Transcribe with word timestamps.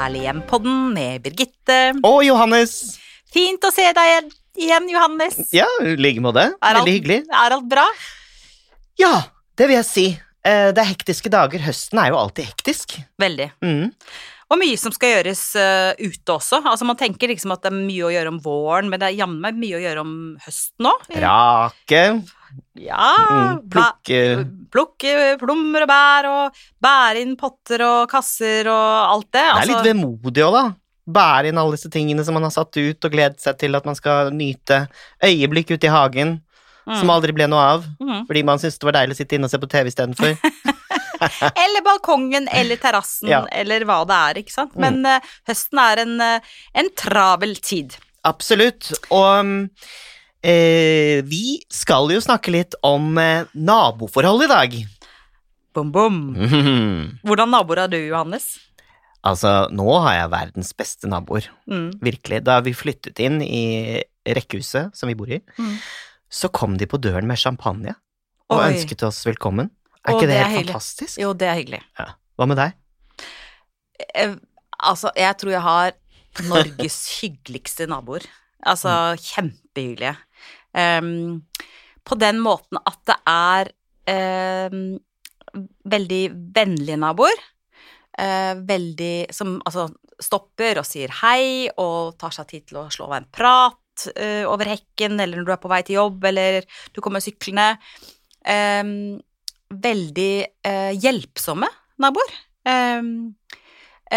Herlig 0.00 0.22
hjem-podden 0.24 0.94
med 0.94 1.20
Birgitte. 1.20 1.74
Og 2.08 2.22
Johannes. 2.24 2.70
Fint 3.34 3.60
å 3.68 3.70
se 3.74 3.84
deg 3.92 4.30
igjen, 4.56 4.86
Johannes. 4.88 5.36
Ja, 5.52 5.66
i 5.84 5.92
like 6.00 6.22
måte. 6.24 6.46
Veldig 6.56 6.94
hyggelig. 6.94 7.18
Er 7.28 7.52
alt 7.58 7.66
bra? 7.68 7.84
Ja, 8.96 9.12
det 9.60 9.68
vil 9.68 9.76
jeg 9.76 9.88
si. 9.90 10.06
Eh, 10.40 10.70
Det 10.72 10.80
er 10.80 10.88
hektiske 10.88 11.28
dager. 11.28 11.60
Høsten 11.66 12.00
er 12.00 12.14
jo 12.14 12.16
alltid 12.22 12.48
hektisk. 12.48 12.96
Veldig. 13.20 13.50
Mm. 13.60 13.92
Og 14.48 14.58
mye 14.62 14.80
som 14.80 14.96
skal 14.96 15.18
gjøres 15.18 15.44
uh, 15.60 15.92
ute 16.00 16.32
også. 16.32 16.62
Altså 16.64 16.88
Man 16.88 16.96
tenker 16.96 17.28
liksom 17.28 17.52
at 17.52 17.60
det 17.66 17.74
er 17.74 17.76
mye 17.84 18.08
å 18.08 18.14
gjøre 18.16 18.32
om 18.32 18.40
våren, 18.40 18.88
men 18.88 19.02
det 19.02 19.10
er 19.10 19.20
jammen 19.20 19.60
mye 19.60 19.76
å 19.76 19.84
gjøre 19.84 20.00
om 20.06 20.14
høsten 20.46 20.88
òg. 20.94 21.10
Rake, 21.20 22.04
Ja, 22.80 23.10
mm, 23.30 23.62
plukke 23.70 24.20
plukke 24.70 25.14
plommer 25.40 25.84
og 25.84 25.90
bær, 25.90 26.28
og 26.30 26.60
bære 26.82 27.22
inn 27.24 27.32
potter 27.38 27.82
og 27.86 28.04
kasser 28.10 28.68
og 28.70 29.14
alt 29.16 29.26
det. 29.32 29.40
Det 29.40 29.46
er 29.46 29.56
Altså, 29.56 29.72
litt 29.72 29.88
vemodig 29.90 30.44
òg, 30.46 30.54
da. 30.54 30.62
Bære 31.10 31.50
inn 31.50 31.58
alle 31.58 31.74
disse 31.74 31.90
tingene 31.90 32.22
som 32.26 32.36
man 32.38 32.46
har 32.46 32.54
satt 32.54 32.76
ut, 32.78 33.04
og 33.04 33.10
gledet 33.16 33.42
seg 33.42 33.58
til 33.58 33.74
at 33.74 33.88
man 33.88 33.98
skal 33.98 34.30
nyte 34.34 34.84
øyeblikk 35.26 35.72
ute 35.74 35.88
i 35.88 35.90
hagen, 35.90 36.36
mm, 36.86 36.98
som 37.00 37.10
aldri 37.10 37.34
ble 37.34 37.48
noe 37.50 37.64
av. 37.76 37.88
mm. 37.98 38.26
Fordi 38.28 38.44
man 38.46 38.62
syntes 38.62 38.78
det 38.78 38.86
var 38.90 38.98
deilig 39.00 39.16
å 39.16 39.20
sitte 39.22 39.38
inne 39.38 39.50
og 39.50 39.54
se 39.54 39.58
på 39.62 39.70
TV 39.74 39.90
istedenfor. 39.90 40.36
Eller 41.20 41.82
balkongen 41.84 42.46
eller 42.48 42.78
terrassen 42.80 43.28
Ja. 43.34 43.42
eller 43.52 43.84
hva 43.84 43.98
det 44.08 44.20
er, 44.30 44.38
ikke 44.40 44.54
sant. 44.54 44.76
Men 44.80 45.02
mm. 45.04 45.26
høsten 45.50 45.80
er 45.82 46.00
en, 46.06 46.14
eh, 46.24 46.54
en 46.80 46.88
travel 46.96 47.56
tid. 47.60 47.98
Absolutt. 48.24 48.88
Og 49.12 49.44
mm, 49.44 49.58
eh, 50.42 51.20
vi 51.26 51.60
skal 51.72 52.10
jo 52.14 52.20
snakke 52.24 52.52
litt 52.54 52.74
om 52.86 53.16
eh, 53.20 53.44
naboforhold 53.54 54.46
i 54.46 54.50
dag. 54.50 54.76
Bom, 55.76 55.92
bom. 55.94 56.16
Hvordan 57.26 57.52
naboer 57.54 57.84
er 57.84 57.92
du, 57.92 57.98
Johannes? 58.10 58.56
Altså, 59.26 59.66
nå 59.76 59.84
har 60.00 60.14
jeg 60.16 60.30
verdens 60.32 60.70
beste 60.74 61.08
naboer. 61.10 61.46
Mm. 61.70 61.90
Virkelig. 62.02 62.40
Da 62.46 62.58
vi 62.64 62.72
flyttet 62.74 63.20
inn 63.22 63.40
i 63.44 64.00
rekkehuset 64.26 64.96
som 64.96 65.10
vi 65.10 65.16
bor 65.18 65.28
i, 65.32 65.40
Mm. 65.60 65.76
så 66.30 66.48
kom 66.52 66.76
de 66.78 66.86
på 66.88 66.98
døren 67.02 67.26
med 67.28 67.38
champagne 67.40 67.92
og 68.50 68.58
Oi. 68.60 68.70
ønsket 68.72 69.02
oss 69.06 69.22
velkommen. 69.26 69.68
Er 70.06 70.14
Å, 70.14 70.16
ikke 70.16 70.26
det, 70.30 70.34
det 70.34 70.38
helt 70.40 70.54
hyggelig. 70.56 70.72
fantastisk? 70.72 71.18
Jo, 71.20 71.32
det 71.36 71.48
er 71.50 71.58
hyggelig. 71.60 71.80
Hva 72.40 72.46
med 72.48 72.56
deg? 72.56 72.72
Eh, 74.14 74.34
altså, 74.80 75.10
jeg 75.18 75.36
tror 75.42 75.52
jeg 75.52 75.64
har 75.66 75.92
Norges 76.48 76.98
hyggeligste 77.20 77.86
naboer. 77.90 78.24
Altså, 78.64 78.92
kjempehyggelige. 79.20 80.16
På 80.72 82.16
den 82.18 82.38
måten 82.42 82.78
at 82.86 82.98
det 83.10 83.16
er 83.28 83.70
em, 84.10 84.98
veldig 85.90 86.22
vennlige 86.56 86.98
naboer. 87.00 87.42
Eh, 88.18 88.54
veldig 88.66 89.30
Som 89.34 89.58
altså 89.64 89.88
stopper 90.20 90.80
og 90.80 90.84
sier 90.84 91.12
hei 91.22 91.70
og 91.80 92.18
tar 92.20 92.34
seg 92.34 92.48
tid 92.50 92.66
til 92.68 92.82
å 92.82 92.88
slå 92.92 93.06
av 93.08 93.16
en 93.16 93.28
prat 93.32 94.06
eh, 94.14 94.44
over 94.44 94.68
hekken, 94.68 95.16
eller 95.16 95.40
når 95.40 95.48
du 95.48 95.52
er 95.54 95.62
på 95.62 95.70
vei 95.72 95.80
til 95.86 95.96
jobb, 95.96 96.26
eller 96.28 96.60
du 96.92 97.00
kommer 97.00 97.24
syklende. 97.24 97.78
Em, 98.44 99.16
veldig 99.70 100.32
eh, 100.66 100.92
hjelpsomme 101.00 101.68
naboer. 102.02 102.36
Eh, 102.68 103.00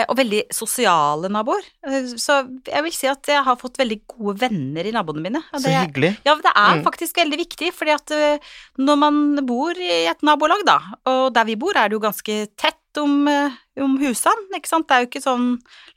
og 0.10 0.16
veldig 0.18 0.42
sosiale 0.52 1.30
naboer. 1.30 1.62
Eh, 1.86 2.08
Så 2.18 2.40
jeg 2.66 2.84
vil 2.84 2.92
si 2.92 3.08
at 3.08 3.24
jeg 3.30 3.44
har 3.46 3.56
fått 3.56 3.78
veldig 3.78 4.00
gode 4.08 4.40
venner 4.42 4.86
i 4.86 4.92
naboene 4.92 5.22
mine. 5.22 5.42
og 5.54 5.62
Så 5.62 5.70
hyggelig. 5.70 6.18
ja, 6.26 6.36
det 6.36 6.52
er 6.56 6.76
Mm. 6.80 6.84
faktisk 6.84 7.16
veldig 7.16 7.38
viktig, 7.38 7.74
fordi 7.74 7.94
at 7.94 8.12
eh, 8.12 8.38
når 8.80 8.96
man 8.98 9.46
bor 9.46 9.72
i 9.78 10.08
et 10.10 10.22
nabolag, 10.24 10.66
da, 10.66 10.80
og 11.06 11.34
der 11.34 11.46
vi 11.46 11.56
bor 11.56 11.74
er 11.76 11.90
det 11.90 11.94
jo 12.00 12.00
ganske 12.00 12.48
tett 12.58 12.78
om, 13.02 13.28
eh, 13.28 13.56
om 13.82 13.96
husene, 14.02 14.54
ikke 14.58 14.70
sant, 14.70 14.88
det 14.88 14.96
er 14.96 15.02
jo 15.06 15.10
ikke 15.10 15.24
sånn 15.24 15.48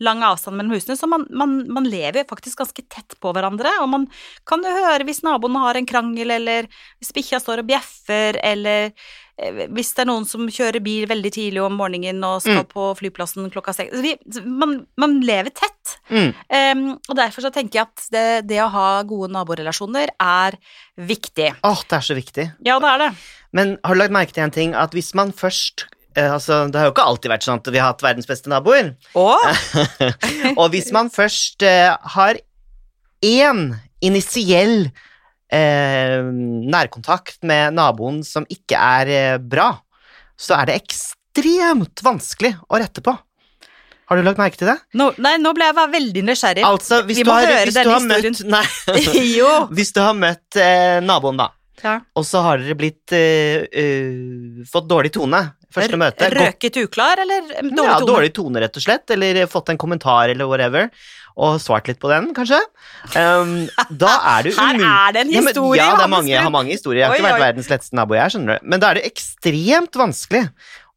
lang 0.00 0.22
avstand 0.24 0.56
mellom 0.56 0.72
husene, 0.78 0.96
så 0.96 1.08
man, 1.10 1.26
man, 1.30 1.58
man 1.68 1.84
lever 1.84 2.24
faktisk 2.28 2.58
ganske 2.62 2.86
tett 2.88 3.18
på 3.20 3.32
hverandre, 3.36 3.68
og 3.82 3.88
man 3.92 4.08
kan 4.48 4.62
jo 4.64 4.72
høre 4.72 5.04
hvis 5.08 5.22
naboene 5.26 5.60
har 5.60 5.76
en 5.76 5.86
krangel, 5.88 6.30
eller 6.38 6.68
hvis 7.00 7.12
bikkja 7.16 7.40
står 7.42 7.62
og 7.64 7.68
bjeffer, 7.68 8.38
eller 8.42 8.92
eh, 9.36 9.66
hvis 9.68 9.92
det 9.92 10.06
er 10.06 10.08
noen 10.08 10.24
som 10.28 10.46
kjører 10.48 10.80
bil 10.84 11.04
veldig 11.10 11.32
tidlig 11.36 11.60
om 11.64 11.76
morgenen 11.76 12.24
og 12.24 12.40
skal 12.40 12.62
Mm. 12.64 12.70
på 12.72 12.86
flyplassen 13.02 13.50
klokka 13.52 13.74
seks. 13.76 13.92
Vi- 14.00 14.42
Man, 14.46 14.86
man 14.96 15.20
lever 15.20 15.50
tett. 15.52 15.72
Mm. 16.10 16.32
Um, 16.50 16.98
og 17.10 17.14
derfor 17.16 17.42
så 17.44 17.50
tenker 17.52 17.78
jeg 17.78 17.86
at 17.86 18.06
det, 18.10 18.46
det 18.48 18.58
å 18.64 18.70
ha 18.72 19.02
gode 19.06 19.28
naborelasjoner 19.30 20.08
er 20.18 20.56
viktig. 20.98 21.52
Åh, 21.62 21.82
det 21.88 21.92
er 21.98 22.00
så 22.08 22.16
viktig. 22.16 22.46
Ja, 22.64 22.78
det 22.80 22.88
er 22.88 22.98
det. 23.04 23.10
Men 23.52 23.76
har 23.84 23.94
du 23.94 24.00
lagt 24.00 24.12
merke 24.16 24.32
til 24.34 24.42
en 24.42 24.50
ting? 24.50 24.74
At 24.74 24.92
hvis 24.96 25.12
man 25.14 25.30
først 25.32 25.84
Altså, 26.16 26.62
det 26.72 26.81
har 26.81 26.88
jo 26.88 26.94
ikke 26.94 27.06
alltid 27.10 27.32
vært 27.32 27.44
sånn 27.44 27.60
at 27.60 27.69
vi 27.72 27.81
har 27.82 27.91
hatt 27.93 28.04
verdens 28.04 28.28
beste 28.28 28.53
naboer. 28.53 28.94
Og 29.19 29.43
og 30.60 30.71
hvis 30.72 30.88
man 30.97 31.12
først 31.12 31.65
eh, 31.66 31.93
har 32.16 32.41
én 33.25 33.66
initiell 34.04 34.88
eh, 35.53 36.22
nærkontakt 36.76 37.43
med 37.47 37.76
naboen 37.76 38.22
som 38.26 38.49
ikke 38.53 38.81
er 38.81 39.12
eh, 39.12 39.37
bra, 39.41 39.72
så 40.37 40.60
er 40.60 40.71
det 40.71 40.81
ekstremt 40.82 42.05
vanskelig 42.05 42.55
å 42.69 42.81
rette 42.81 43.05
på. 43.05 43.16
Har 44.06 44.21
du 44.21 44.22
lagt 44.22 44.38
merke 44.38 44.59
til 44.60 44.69
det? 44.71 44.76
No, 44.94 45.09
Nei, 45.19 45.34
nå 45.43 45.50
ble 45.56 45.66
jeg 45.66 45.75
bare 45.75 45.91
veldig 45.91 46.22
nysgjerrig. 46.28 46.62
Altså, 46.66 47.00
hvis 47.09 47.19
Vi 47.19 47.25
du 47.26 47.31
må 47.31 47.41
har, 47.41 47.49
høre 47.50 47.72
denne 47.75 47.94
har 47.97 48.05
møtt 48.05 48.28
historien. 48.28 48.53
Nei. 48.55 49.71
Hvis 49.81 49.91
du 49.97 50.00
har 50.05 50.15
møtt 50.15 50.59
eh, 50.62 50.99
naboen, 51.03 51.41
da, 51.41 51.49
Ja. 51.84 51.98
og 52.16 52.25
så 52.25 52.41
har 52.47 52.62
dere 52.62 52.76
blitt 52.78 53.12
uh, 53.12 53.66
uh, 53.69 54.64
fått 54.70 54.87
dårlig 54.88 55.10
tone 55.16 55.42
første 55.76 55.98
møte 56.00 56.31
Røket 56.32 56.78
uklar, 56.81 57.20
eller 57.20 57.42
dårlig 57.50 57.75
tone? 57.76 57.84
ja, 57.91 57.97
dårlig 58.09 58.31
tone, 58.38 58.62
rett 58.64 58.78
og 58.78 58.84
slett, 58.87 59.10
eller 59.12 59.42
fått 59.50 59.69
en 59.75 59.81
kommentar 59.81 60.32
eller 60.32 60.48
whatever, 60.48 60.88
og 61.37 61.59
svart 61.60 61.91
litt 61.91 62.00
på 62.00 62.09
den, 62.09 62.31
kanskje. 62.37 62.62
Um, 63.12 63.66
da 64.04 64.14
er 64.38 64.47
det 64.47 64.54
Her 64.56 64.78
er 64.81 65.12
det 65.19 65.26
en 65.26 65.34
Ja, 65.34 65.42
men- 65.44 65.53
historie, 65.53 65.82
Ja, 65.82 65.91
det 65.98 66.06
er 66.06 66.14
mange, 66.14 66.32
jeg 66.32 66.41
har 66.47 66.54
mange 66.54 66.72
historier. 66.72 67.03
Jeg 67.03 67.10
har 67.10 67.19
Oi, 67.19 67.20
ikke 67.20 67.28
vært 67.28 67.42
oi. 67.42 67.44
verdens 67.50 67.70
letteste 67.75 67.98
nabo, 67.98 68.16
jeg, 68.16 68.32
skjønner 68.32 68.56
du. 68.56 68.66
Men 68.72 68.81
da 68.81 68.88
er 68.94 69.00
det 69.03 69.06
ekstremt 69.10 70.00
vanskelig 70.00 70.43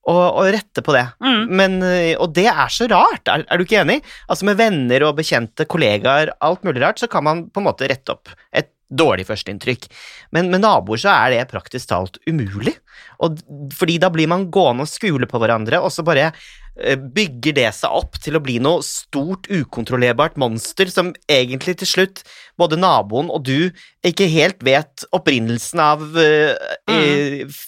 å, 0.09 0.15
å 0.15 0.47
rette 0.47 0.85
på 0.85 0.95
det. 0.95 1.05
Mm. 1.19 1.43
Men, 1.59 1.77
og 2.23 2.31
det 2.39 2.47
er 2.47 2.71
så 2.71 2.87
rart, 2.89 3.27
er, 3.27 3.43
er 3.51 3.59
du 3.59 3.67
ikke 3.67 3.83
enig? 3.83 3.99
Altså 4.31 4.47
Med 4.47 4.61
venner 4.63 5.09
og 5.09 5.17
bekjente, 5.19 5.67
kollegaer, 5.69 6.31
alt 6.39 6.63
mulig 6.63 6.81
rart, 6.85 7.03
så 7.03 7.11
kan 7.11 7.27
man 7.27 7.49
på 7.51 7.59
en 7.59 7.67
måte 7.67 7.89
rette 7.91 8.15
opp 8.15 8.31
et 8.55 8.71
dårlig 8.89 9.27
førsteinntrykk. 9.29 9.87
Men 10.35 10.49
med 10.51 10.63
naboer 10.65 11.01
så 11.01 11.13
er 11.13 11.35
det 11.35 11.49
praktisk 11.51 11.91
talt 11.91 12.19
umulig. 12.29 12.75
Og, 13.23 13.39
fordi 13.75 13.99
da 14.01 14.09
blir 14.13 14.29
man 14.31 14.47
gående 14.51 14.85
og 14.85 14.91
skule 14.91 15.29
på 15.29 15.41
hverandre, 15.41 15.81
og 15.83 15.91
så 15.93 16.05
bare 16.07 16.29
øh, 16.31 16.97
bygger 17.15 17.57
det 17.59 17.69
seg 17.77 17.95
opp 18.01 18.19
til 18.23 18.39
å 18.39 18.43
bli 18.43 18.57
noe 18.63 18.83
stort, 18.85 19.49
ukontrollerbart 19.51 20.39
monster 20.41 20.91
som 20.91 21.13
egentlig 21.29 21.79
til 21.81 21.93
slutt 21.93 22.23
både 22.59 22.79
naboen 22.79 23.31
og 23.33 23.45
du 23.47 23.69
ikke 24.05 24.29
helt 24.31 24.63
vet 24.65 25.05
opprinnelsen 25.15 25.83
av 25.83 26.05
mm. 26.15 26.95
øh, 26.95 27.59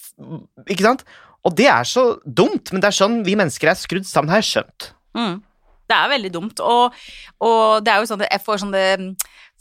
Ikke 0.70 0.88
sant? 0.88 1.06
Og 1.48 1.56
det 1.58 1.68
er 1.74 1.88
så 1.88 2.04
dumt, 2.26 2.70
men 2.72 2.84
det 2.84 2.92
er 2.92 3.00
sånn 3.00 3.22
vi 3.26 3.38
mennesker 3.38 3.72
er 3.72 3.80
skrudd 3.80 4.06
sammen, 4.06 4.30
har 4.30 4.44
jeg 4.44 4.52
skjønt. 4.52 4.92
Mm. 5.18 5.40
Det 5.92 5.98
er 5.98 6.12
veldig 6.14 6.32
dumt, 6.32 6.62
og, 6.64 6.94
og 7.44 7.84
det 7.84 7.92
er 7.92 8.00
jo 8.00 8.08
sånn 8.08 8.22
at 8.24 8.30
jeg 8.32 8.44
får 8.46 8.62
sånne 8.62 8.84
mm, 9.02 9.08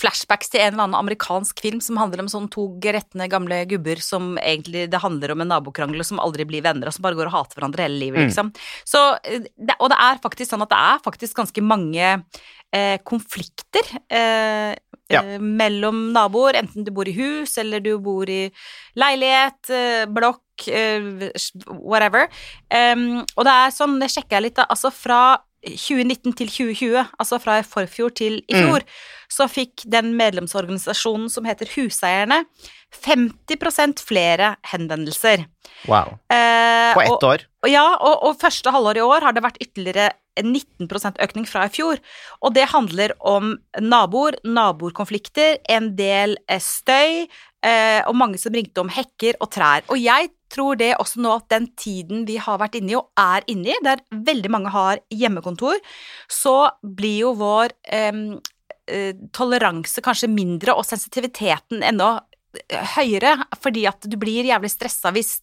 flashbacks 0.01 0.49
til 0.53 0.61
en 0.65 0.73
eller 0.75 0.87
annen 0.87 0.99
amerikansk 1.01 1.61
film 1.61 1.81
som 1.85 1.99
handler 2.01 2.23
om 2.25 2.31
sånn 2.33 2.49
to 2.53 2.67
gretne 2.81 3.29
gamle 3.31 3.63
gubber 3.69 4.01
som 4.01 4.37
egentlig 4.41 4.87
det 4.91 5.01
handler 5.03 5.35
om 5.35 5.41
en 5.45 5.53
nabokrangel, 5.53 6.01
og 6.01 6.09
som 6.09 6.23
aldri 6.25 6.47
blir 6.49 6.65
venner, 6.65 6.89
og 6.89 6.97
som 6.97 7.05
bare 7.05 7.19
går 7.19 7.29
og 7.29 7.37
hater 7.37 7.61
hverandre 7.61 7.85
hele 7.87 7.99
livet, 8.01 8.21
Mm. 8.21 8.29
liksom. 8.31 8.53
Så, 8.89 9.03
eh, 9.25 9.45
og 9.79 9.91
det 9.93 9.99
er 10.01 10.23
faktisk 10.25 10.51
sånn 10.51 10.63
at 10.65 10.71
det 10.73 10.79
er 10.81 11.05
faktisk 11.05 11.37
ganske 11.37 11.63
mange 11.63 12.25
eh, 12.73 12.99
konflikter 13.03 13.83
eh, 14.09 14.77
Ja. 15.11 15.23
eh, 15.25 15.39
mellom 15.43 16.13
naboer, 16.15 16.55
enten 16.55 16.85
du 16.87 16.93
bor 16.95 17.09
i 17.09 17.13
hus, 17.17 17.59
eller 17.59 17.81
du 17.81 17.99
bor 17.99 18.29
i 18.31 18.53
leilighet, 18.97 19.71
eh, 19.71 20.05
blokk, 20.07 20.69
eh, 20.69 21.31
whatever. 21.67 22.29
Um, 22.71 23.25
og 23.37 23.45
det 23.45 23.55
er 23.57 23.71
sånn, 23.75 23.99
det 23.99 24.11
sjekker 24.13 24.39
jeg 24.39 24.43
litt, 24.43 24.55
da, 24.61 24.67
altså 24.71 24.93
fra 24.95 25.39
2019 25.67 26.33
til 26.39 26.49
2020, 26.49 27.07
altså 27.21 27.39
fra 27.43 27.59
i 27.61 27.67
forfjor 27.67 28.15
til 28.17 28.41
i 28.49 28.55
Mm. 28.55 28.83
så 29.31 29.47
fikk 29.49 29.85
den 29.87 30.15
medlemsorganisasjonen 30.17 31.29
som 31.31 31.45
heter 31.45 31.69
Huseierne, 31.77 32.45
50% 32.91 34.03
flere 34.03 34.57
henvendelser. 34.73 35.45
Wow. 35.87 36.19
Eh, 36.33 36.95
På 36.95 37.01
ett 37.03 37.23
år. 37.23 37.45
og 37.63 37.71
ja, 37.71 37.85
og, 38.01 38.23
og 38.25 38.41
første 38.41 38.71
halvår 38.71 38.97
i 38.97 39.01
år 39.05 39.21
har 39.21 39.33
det 39.33 39.45
vært 39.45 39.61
ytterligere 39.63 40.11
en 40.37 40.53
19 40.53 40.89
økning 41.21 41.47
fra 41.47 41.67
i 41.67 41.69
fjor. 41.69 42.01
Og 42.43 42.55
det 42.55 42.69
handler 42.73 43.13
om 43.21 43.57
naboer, 43.81 44.37
naboerkonflikter, 44.45 45.59
en 45.69 45.95
del 45.97 46.37
eh, 46.49 46.59
støy, 46.59 47.27
eh, 47.63 48.03
og 48.07 48.17
mange 48.17 48.39
som 48.39 48.53
ringte 48.53 48.81
om 48.81 48.89
hekker 48.89 49.39
og 49.41 49.51
trær. 49.51 49.83
Og 49.89 50.01
jeg 50.01 50.31
tror 50.53 50.79
det 50.81 50.95
også 50.99 51.23
nå 51.23 51.35
at 51.39 51.49
den 51.53 51.69
tiden 51.79 52.25
vi 52.29 52.39
har 52.43 52.61
vært 52.63 52.79
inne 52.79 52.95
i, 52.95 52.99
og 52.99 53.11
er 53.21 53.47
inne 53.51 53.75
i, 53.75 53.83
der 53.87 54.03
veldig 54.11 54.53
mange 54.53 54.73
har 54.75 55.03
hjemmekontor, 55.15 55.81
så 56.31 56.57
blir 56.83 57.27
jo 57.27 57.35
vår 57.41 57.75
eh, 57.91 58.25
toleranse 59.37 60.03
kanskje 60.05 60.31
mindre, 60.33 60.75
og 60.75 60.87
sensitiviteten 60.89 61.85
enda 61.87 62.19
høyere, 62.97 63.37
fordi 63.61 63.87
at 63.91 64.05
du 64.11 64.17
blir 64.21 64.47
jævlig 64.49 64.71
stressa 64.73 65.13
hvis, 65.15 65.37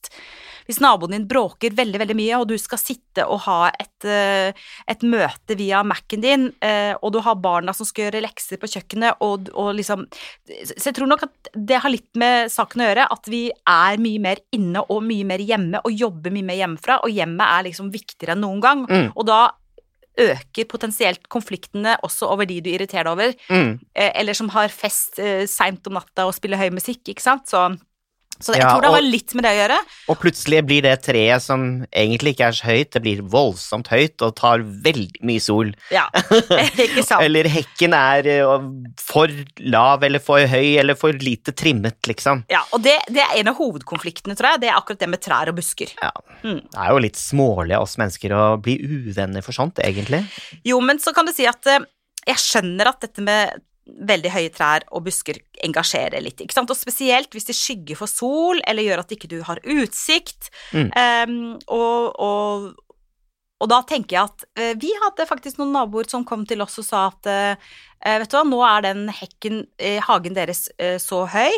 hvis 0.67 0.79
naboen 0.83 1.13
din 1.15 1.27
bråker 1.29 1.75
veldig, 1.77 1.99
veldig 2.01 2.15
mye, 2.19 2.39
og 2.39 2.47
du 2.49 2.55
skal 2.59 2.81
sitte 2.81 3.25
og 3.25 3.39
ha 3.45 3.71
et, 3.79 4.07
eh, 4.07 4.51
et 4.91 5.05
møte 5.07 5.55
via 5.59 5.83
Mac-en 5.87 6.23
din, 6.23 6.47
eh, 6.61 6.93
og 7.01 7.13
du 7.15 7.19
har 7.23 7.39
barna 7.39 7.73
som 7.73 7.87
skal 7.87 8.07
gjøre 8.07 8.23
lekser 8.25 8.59
på 8.61 8.69
kjøkkenet, 8.73 9.21
og, 9.23 9.49
og 9.55 9.73
liksom 9.77 10.07
Så 10.47 10.89
jeg 10.89 10.95
tror 10.95 11.07
nok 11.07 11.23
at 11.23 11.49
det 11.55 11.79
har 11.83 11.91
litt 11.91 12.09
med 12.19 12.51
saken 12.51 12.83
å 12.83 12.89
gjøre, 12.89 13.07
at 13.11 13.29
vi 13.31 13.47
er 13.51 13.97
mye 14.03 14.19
mer 14.23 14.41
inne 14.55 14.83
og 14.87 15.03
mye 15.03 15.25
mer 15.27 15.39
hjemme, 15.43 15.81
og 15.83 15.95
jobber 15.95 16.31
mye 16.35 16.45
mer 16.51 16.59
hjemmefra, 16.61 16.99
og 17.03 17.11
hjemmet 17.15 17.47
er 17.47 17.65
liksom 17.69 17.91
viktigere 17.93 18.35
enn 18.35 18.43
noen 18.45 18.61
gang, 18.63 18.85
Mm. 18.87 19.11
og 19.15 19.25
da 19.25 19.39
øker 20.17 20.65
potensielt 20.69 21.27
konfliktene 21.29 21.95
også 22.03 22.27
over 22.31 22.45
de 22.49 22.59
du 22.61 22.69
irriterer 22.69 23.03
deg 23.03 23.11
over, 23.13 23.33
Mm. 23.49 23.79
eh, 23.95 24.11
eller 24.15 24.33
som 24.33 24.49
har 24.49 24.67
fest 24.69 25.19
eh, 25.19 25.45
seint 25.45 25.85
om 25.87 25.93
natta 25.93 26.25
og 26.25 26.33
spiller 26.33 26.57
høy 26.57 26.69
musikk, 26.73 27.03
ikke 27.07 27.21
sant, 27.21 27.47
så 27.47 27.77
så 28.39 28.53
jeg 28.53 28.61
Ja, 28.61 28.69
tror 28.71 28.81
det 28.85 28.91
har 28.93 29.01
og- 29.01 29.11
litt 29.11 29.33
med 29.35 29.43
det 29.47 29.51
å 29.53 29.57
gjøre. 29.61 29.77
Og 30.13 30.19
plutselig 30.21 30.61
blir 30.67 30.81
det 30.85 30.95
treet 31.05 31.41
som 31.41 31.85
egentlig 31.91 32.35
ikke 32.35 32.47
er 32.47 32.57
så 32.57 32.67
høyt, 32.69 32.91
det 32.93 33.01
blir 33.01 33.21
voldsomt 33.21 33.87
høyt 33.89 34.21
og 34.21 34.35
tar 34.35 34.59
veldig 34.61 35.21
mye 35.25 35.41
sol. 35.41 35.71
Ja, 35.93 36.05
ikke 36.85 37.03
sant. 37.05 37.23
Eller 37.25 37.49
hekken 37.49 37.93
er 37.97 38.27
eh, 38.27 38.67
for 39.01 39.31
lav 39.59 40.03
eller 40.07 40.19
for 40.23 40.39
høy 40.47 40.77
eller 40.79 40.95
for 40.99 41.13
lite 41.13 41.53
trimmet, 41.57 41.97
liksom. 42.07 42.43
Ja, 42.53 42.61
og 42.73 42.83
det, 42.85 42.97
det 43.09 43.23
er 43.25 43.39
en 43.41 43.51
av 43.53 43.57
hovedkonfliktene, 43.61 44.35
tror 44.37 44.53
jeg. 44.55 44.61
Det 44.65 44.69
er 44.71 44.77
akkurat 44.79 44.99
det 45.05 45.09
med 45.09 45.21
trær 45.25 45.49
og 45.53 45.57
busker. 45.59 45.93
Ja. 46.01 46.11
Mm. 46.43 46.61
Det 46.69 46.77
er 46.83 46.91
jo 46.93 47.03
litt 47.07 47.17
smålig 47.19 47.73
av 47.77 47.87
oss 47.87 47.97
mennesker 47.97 48.33
å 48.37 48.43
bli 48.61 48.77
uvenner 48.83 49.41
for 49.45 49.55
sånt, 49.57 49.81
egentlig. 49.83 50.23
Jo, 50.67 50.79
men 50.85 50.99
så 51.01 51.13
kan 51.15 51.25
du 51.25 51.33
si 51.33 51.47
at 51.49 51.65
eh, 51.71 51.79
jeg 52.27 52.41
skjønner 52.43 52.89
at 52.91 53.01
dette 53.01 53.23
med 53.23 53.61
veldig 54.07 54.31
høye 54.33 54.51
trær 54.53 54.85
og 54.91 55.05
busker 55.07 55.39
engasjerer 55.65 56.23
litt, 56.23 56.41
ikke 56.43 56.55
sant? 56.55 56.71
Og 56.71 56.79
spesielt 56.79 57.33
hvis 57.33 57.47
det 57.49 57.55
skygger 57.57 57.99
for 57.99 58.11
sol, 58.11 58.61
eller 58.67 58.85
gjør 58.85 59.03
at 59.03 59.13
ikke 59.15 59.29
du 59.31 59.39
har 59.47 59.61
utsikt. 59.63 60.51
Mm. 60.75 60.89
Um, 60.91 61.37
og, 61.73 62.19
og, 62.23 62.67
og 63.63 63.71
da 63.71 63.81
tenker 63.89 64.17
jeg 64.17 64.31
at 64.31 64.47
uh, 64.59 64.73
vi 64.81 64.91
hadde 65.03 65.29
faktisk 65.29 65.61
noen 65.61 65.75
naboer 65.75 66.09
som 66.11 66.25
kom 66.27 66.45
til 66.49 66.63
oss 66.65 66.79
og 66.81 66.87
sa 66.87 67.07
at 67.11 67.31
eh, 67.31 67.71
vet 68.21 68.29
du 68.31 68.37
hva, 68.37 68.43
nå 68.47 68.61
er 68.67 68.83
den 68.85 69.07
hekken 69.13 69.63
i 69.81 69.97
hagen 70.03 70.37
deres 70.37 70.67
uh, 70.81 70.97
så 71.01 71.25
høy 71.31 71.53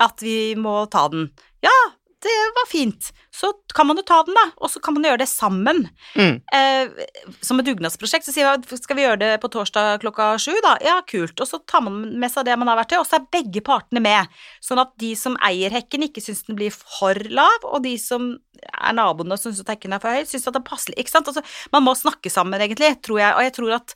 at 0.00 0.22
vi 0.24 0.54
må 0.58 0.84
ta 0.92 1.06
den. 1.12 1.28
Ja, 1.64 1.78
det 2.22 2.36
var 2.56 2.66
fint. 2.68 3.10
Så 3.32 3.52
kan 3.74 3.86
man 3.88 3.96
jo 3.96 4.02
ta 4.04 4.18
den, 4.26 4.34
da, 4.36 4.42
og 4.60 4.68
så 4.72 4.80
kan 4.82 4.92
man 4.96 5.06
gjøre 5.06 5.22
det 5.22 5.28
sammen 5.30 5.86
Mm. 6.18 6.40
eh, 6.52 7.06
som 7.40 7.60
et 7.60 7.66
dugnadsprosjekt, 7.66 8.26
så 8.26 8.34
sier 8.34 8.58
vi 8.68 8.76
skal 8.76 8.96
vi 8.98 9.04
gjøre 9.06 9.18
det 9.22 9.30
på 9.40 9.48
torsdag 9.54 10.00
klokka 10.02 10.34
sju, 10.42 10.52
da? 10.64 10.74
Ja, 10.84 10.98
kult. 11.08 11.40
Og 11.40 11.48
så 11.48 11.60
tar 11.66 11.80
man 11.86 12.18
med 12.20 12.30
seg 12.32 12.44
det 12.44 12.58
man 12.60 12.68
har 12.68 12.76
vært 12.82 12.92
til, 12.92 13.00
og 13.00 13.08
så 13.08 13.16
er 13.20 13.28
begge 13.32 13.62
partene 13.64 14.02
med. 14.04 14.28
Sånn 14.60 14.82
at 14.82 14.92
de 15.00 15.14
som 15.16 15.38
eier 15.46 15.70
hekken, 15.72 16.04
ikke 16.08 16.20
syns 16.24 16.44
den 16.48 16.58
blir 16.60 16.74
for 16.74 17.14
lav, 17.30 17.64
og 17.64 17.82
de 17.86 17.96
som 17.98 18.34
er 18.68 18.92
naboene 18.98 19.32
og 19.38 19.40
syns 19.40 19.62
at 19.62 19.72
hekken 19.72 19.94
er 19.96 20.02
for 20.02 20.12
høy, 20.12 20.26
syns 20.28 20.44
at 20.46 20.56
det 20.58 20.60
er 20.60 20.70
passelig. 20.70 20.98
Ikke 21.00 21.14
sant? 21.14 21.30
Altså, 21.30 21.44
man 21.72 21.86
må 21.86 21.94
snakke 21.96 22.28
sammen, 22.32 22.60
egentlig, 22.60 22.98
tror 23.06 23.22
jeg. 23.22 23.32
Og 23.38 23.46
jeg 23.48 23.56
tror 23.56 23.78
at 23.80 23.94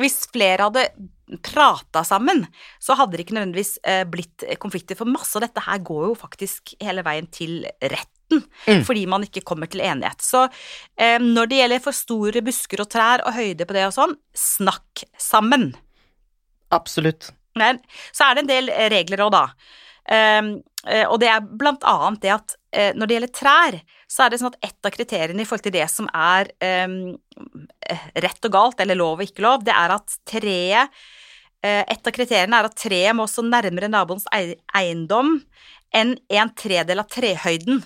hvis 0.00 0.24
flere 0.32 0.66
hadde 0.68 0.86
prata 1.46 2.02
sammen, 2.06 2.42
så 2.82 2.96
hadde 2.98 3.14
det 3.14 3.24
ikke 3.26 3.36
nødvendigvis 3.36 3.76
eh, 3.86 4.02
blitt 4.10 4.42
konflikter, 4.62 4.98
for 4.98 5.06
masse 5.06 5.36
av 5.38 5.44
dette 5.44 5.62
her 5.62 5.78
går 5.86 6.08
jo 6.08 6.14
faktisk 6.18 6.74
hele 6.82 7.04
veien 7.06 7.28
til 7.30 7.62
retten, 7.82 8.16
Mm. 8.30 8.84
fordi 8.86 9.00
man 9.10 9.24
ikke 9.26 9.40
kommer 9.42 9.66
til 9.66 9.80
enighet. 9.82 10.22
Så 10.22 10.44
eh, 10.94 11.16
når 11.18 11.48
det 11.50 11.56
gjelder 11.58 11.80
for 11.82 11.96
store 11.98 12.42
busker 12.46 12.78
og 12.84 12.86
trær 12.92 13.24
og 13.26 13.34
høyde 13.34 13.66
på 13.66 13.74
det 13.74 13.82
og 13.88 13.94
sånn, 13.96 14.12
snakk 14.38 15.02
sammen. 15.18 15.72
Absolutt. 16.70 17.32
Men 17.58 17.80
så 18.14 18.28
er 18.28 18.38
det 18.38 18.44
en 18.44 18.52
del 18.52 18.70
regler 18.92 19.24
òg, 19.26 19.32
da. 19.34 19.42
Um, 20.08 20.50
eh, 20.88 21.04
og 21.04 21.20
det 21.22 21.28
er 21.30 21.44
blant 21.44 21.84
annet 21.86 22.22
det 22.24 22.32
at 22.34 22.56
eh, 22.72 22.90
når 22.96 23.06
det 23.06 23.16
gjelder 23.16 23.34
trær, 23.36 23.78
så 24.10 24.24
er 24.24 24.32
det 24.32 24.40
sånn 24.40 24.52
at 24.54 24.70
ett 24.70 24.88
av 24.88 24.94
kriteriene 24.94 25.44
i 25.44 25.46
forhold 25.48 25.66
til 25.68 25.76
det 25.76 25.86
som 25.92 26.08
er 26.16 26.50
um, 26.88 26.96
eh, 27.86 28.06
rett 28.24 28.48
og 28.48 28.54
galt, 28.56 28.82
eller 28.82 28.98
lov 28.98 29.20
og 29.20 29.28
ikke 29.28 29.44
lov, 29.44 29.64
det 29.66 29.76
er 29.76 29.94
at 29.94 30.18
treet 30.28 31.02
eh, 31.62 31.84
Et 31.84 32.06
av 32.08 32.14
kriteriene 32.16 32.56
er 32.56 32.70
at 32.70 32.78
treet 32.78 33.16
må 33.16 33.28
så 33.28 33.44
nærmere 33.44 33.90
naboens 33.92 34.26
eiendom 34.32 35.38
enn 35.94 36.14
en 36.30 36.52
tredel 36.56 37.02
av 37.02 37.08
trehøyden. 37.10 37.82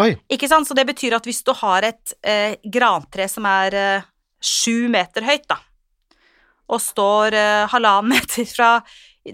Oi. 0.00 0.14
Ikke 0.32 0.48
sant? 0.48 0.68
Så 0.68 0.74
det 0.76 0.86
betyr 0.88 1.18
at 1.18 1.26
hvis 1.28 1.42
du 1.44 1.52
har 1.56 1.84
et 1.86 2.14
eh, 2.24 2.56
grantre 2.64 3.26
som 3.28 3.46
er 3.48 3.76
eh, 3.76 4.08
sju 4.40 4.88
meter 4.92 5.26
høyt, 5.26 5.46
da, 5.50 5.58
og 6.70 6.82
står 6.82 7.36
eh, 7.36 7.68
halvannen 7.72 8.14
meter 8.14 8.48
fra 8.48 8.72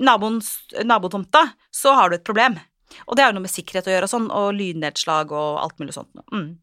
nabotomta, 0.03 1.43
så 1.75 1.95
har 1.97 2.11
du 2.11 2.19
et 2.19 2.27
problem. 2.27 2.59
Og 3.07 3.17
det 3.17 3.25
har 3.25 3.33
jo 3.33 3.39
noe 3.39 3.47
med 3.47 3.53
sikkerhet 3.53 3.89
å 3.89 3.93
gjøre, 3.95 4.09
og 4.09 4.13
sånn, 4.13 4.31
og 4.31 4.55
lynnedslag 4.57 5.35
og 5.35 5.59
alt 5.63 5.83
mulig 5.83 5.97
sånt. 5.97 6.13
Mm. 6.33 6.55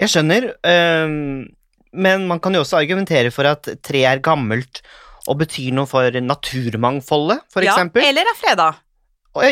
Jeg 0.00 0.12
skjønner, 0.14 0.48
øhm, 0.66 1.48
men 1.92 2.26
man 2.30 2.40
kan 2.42 2.54
jo 2.56 2.62
også 2.64 2.80
argumentere 2.80 3.32
for 3.34 3.48
at 3.50 3.68
tre 3.84 4.04
er 4.08 4.22
gammelt 4.24 4.82
og 5.28 5.40
betyr 5.42 5.74
noe 5.76 5.88
for 5.90 6.08
naturmangfoldet, 6.24 7.44
for 7.52 7.66
ja, 7.66 7.74
eksempel. 7.74 8.04
eller 8.08 8.30
er 8.30 8.38
freda. 8.38 8.70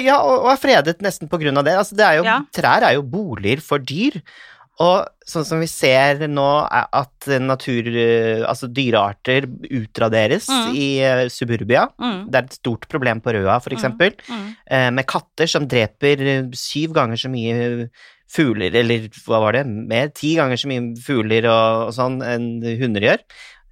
Ja, 0.02 0.16
og, 0.24 0.46
og 0.46 0.50
er 0.50 0.58
fredet 0.58 1.02
nesten 1.04 1.30
på 1.30 1.38
grunn 1.38 1.60
av 1.60 1.66
det. 1.68 1.76
Altså, 1.78 1.94
det 1.98 2.06
er 2.06 2.18
jo, 2.18 2.24
Ja. 2.26 2.38
Trær 2.54 2.86
er 2.88 2.96
jo 2.96 3.04
boliger 3.06 3.62
for 3.62 3.78
dyr. 3.78 4.18
Og 4.80 5.08
sånn 5.26 5.44
som 5.44 5.58
vi 5.58 5.66
ser 5.66 6.20
nå, 6.30 6.46
er 6.70 6.84
at 6.94 7.26
natur... 7.42 7.88
Altså 8.46 8.68
dyrearter 8.70 9.48
utraderes 9.74 10.46
Mm. 10.48 10.68
i 10.78 10.86
eh, 11.02 11.24
suburbia. 11.28 11.88
Mm. 11.98 12.20
Det 12.30 12.38
er 12.38 12.46
et 12.46 12.58
stort 12.60 12.86
problem 12.88 13.20
på 13.20 13.34
Røa, 13.34 13.58
for 13.60 13.70
Mm. 13.74 13.78
eksempel. 13.78 14.14
Mm. 14.28 14.46
eh, 14.70 14.90
med 14.90 15.06
katter 15.06 15.46
som 15.50 15.66
dreper 15.66 16.22
eh, 16.22 16.46
syv 16.54 16.94
ganger 16.94 17.16
så 17.18 17.28
mye 17.32 17.90
fugler, 18.28 18.74
eller 18.76 19.08
hva 19.24 19.40
var 19.40 19.52
det, 19.56 19.66
mer, 19.66 20.08
ti 20.14 20.34
ganger 20.36 20.56
så 20.60 20.68
mye 20.68 20.94
fugler 21.00 21.46
og, 21.48 21.88
og 21.88 21.94
sånn 21.96 22.18
enn 22.22 22.48
hunder 22.78 23.00
gjør. 23.06 23.22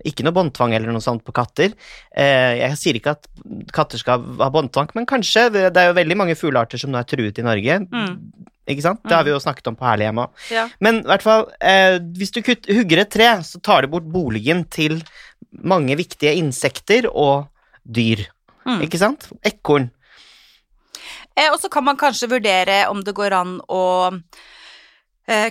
Ikke 0.04 0.26
noe 0.26 0.36
båndtvang 0.36 0.74
eller 0.76 0.92
noe 0.92 1.04
sånt 1.04 1.24
på 1.24 1.34
katter. 1.36 1.72
Eh, 2.12 2.58
jeg 2.60 2.80
sier 2.80 2.98
ikke 2.98 3.16
at 3.16 3.30
katter 3.74 4.00
skal 4.00 4.26
ha 4.42 4.50
båndtvang, 4.52 4.90
men 4.98 5.08
kanskje. 5.08 5.48
Det 5.54 5.70
det 5.72 5.82
er 5.82 5.90
jo 5.90 5.96
veldig 6.00 6.18
mange 6.20 6.36
fuglearter 6.36 6.80
som 6.80 6.92
nå 6.92 7.00
er 7.00 7.08
truet 7.08 7.40
i 7.40 7.46
Norge. 7.46 7.80
Mm. 7.88 8.46
Ikke 8.66 8.82
sant? 8.82 9.00
Det 9.06 9.14
har 9.14 9.24
vi 9.26 9.30
jo 9.30 9.42
snakket 9.42 9.70
om 9.70 9.78
på 9.78 9.86
Herlighjem 9.86 10.24
òg. 10.24 10.46
Ja. 10.50 10.66
Men 10.82 11.00
i 11.04 11.08
hvert 11.08 11.24
fall, 11.24 11.46
eh, 11.60 11.98
hvis 12.18 12.34
du 12.34 12.42
hugger 12.42 13.02
et 13.02 13.12
tre, 13.14 13.28
så 13.46 13.62
tar 13.62 13.82
du 13.82 13.92
bort 13.94 14.08
boligen 14.10 14.64
til 14.68 15.00
mange 15.56 15.96
viktige 15.96 16.34
insekter 16.36 17.06
og 17.12 17.46
dyr. 17.86 18.26
Mm. 18.66 18.82
Ikke 18.82 18.98
sant? 18.98 19.28
Ekorn. 19.46 19.90
Eh, 21.36 21.50
og 21.52 21.60
så 21.62 21.70
kan 21.70 21.84
man 21.86 21.98
kanskje 22.00 22.30
vurdere 22.32 22.86
om 22.90 23.04
det 23.06 23.14
går 23.14 23.36
an 23.38 23.58
å 23.68 23.82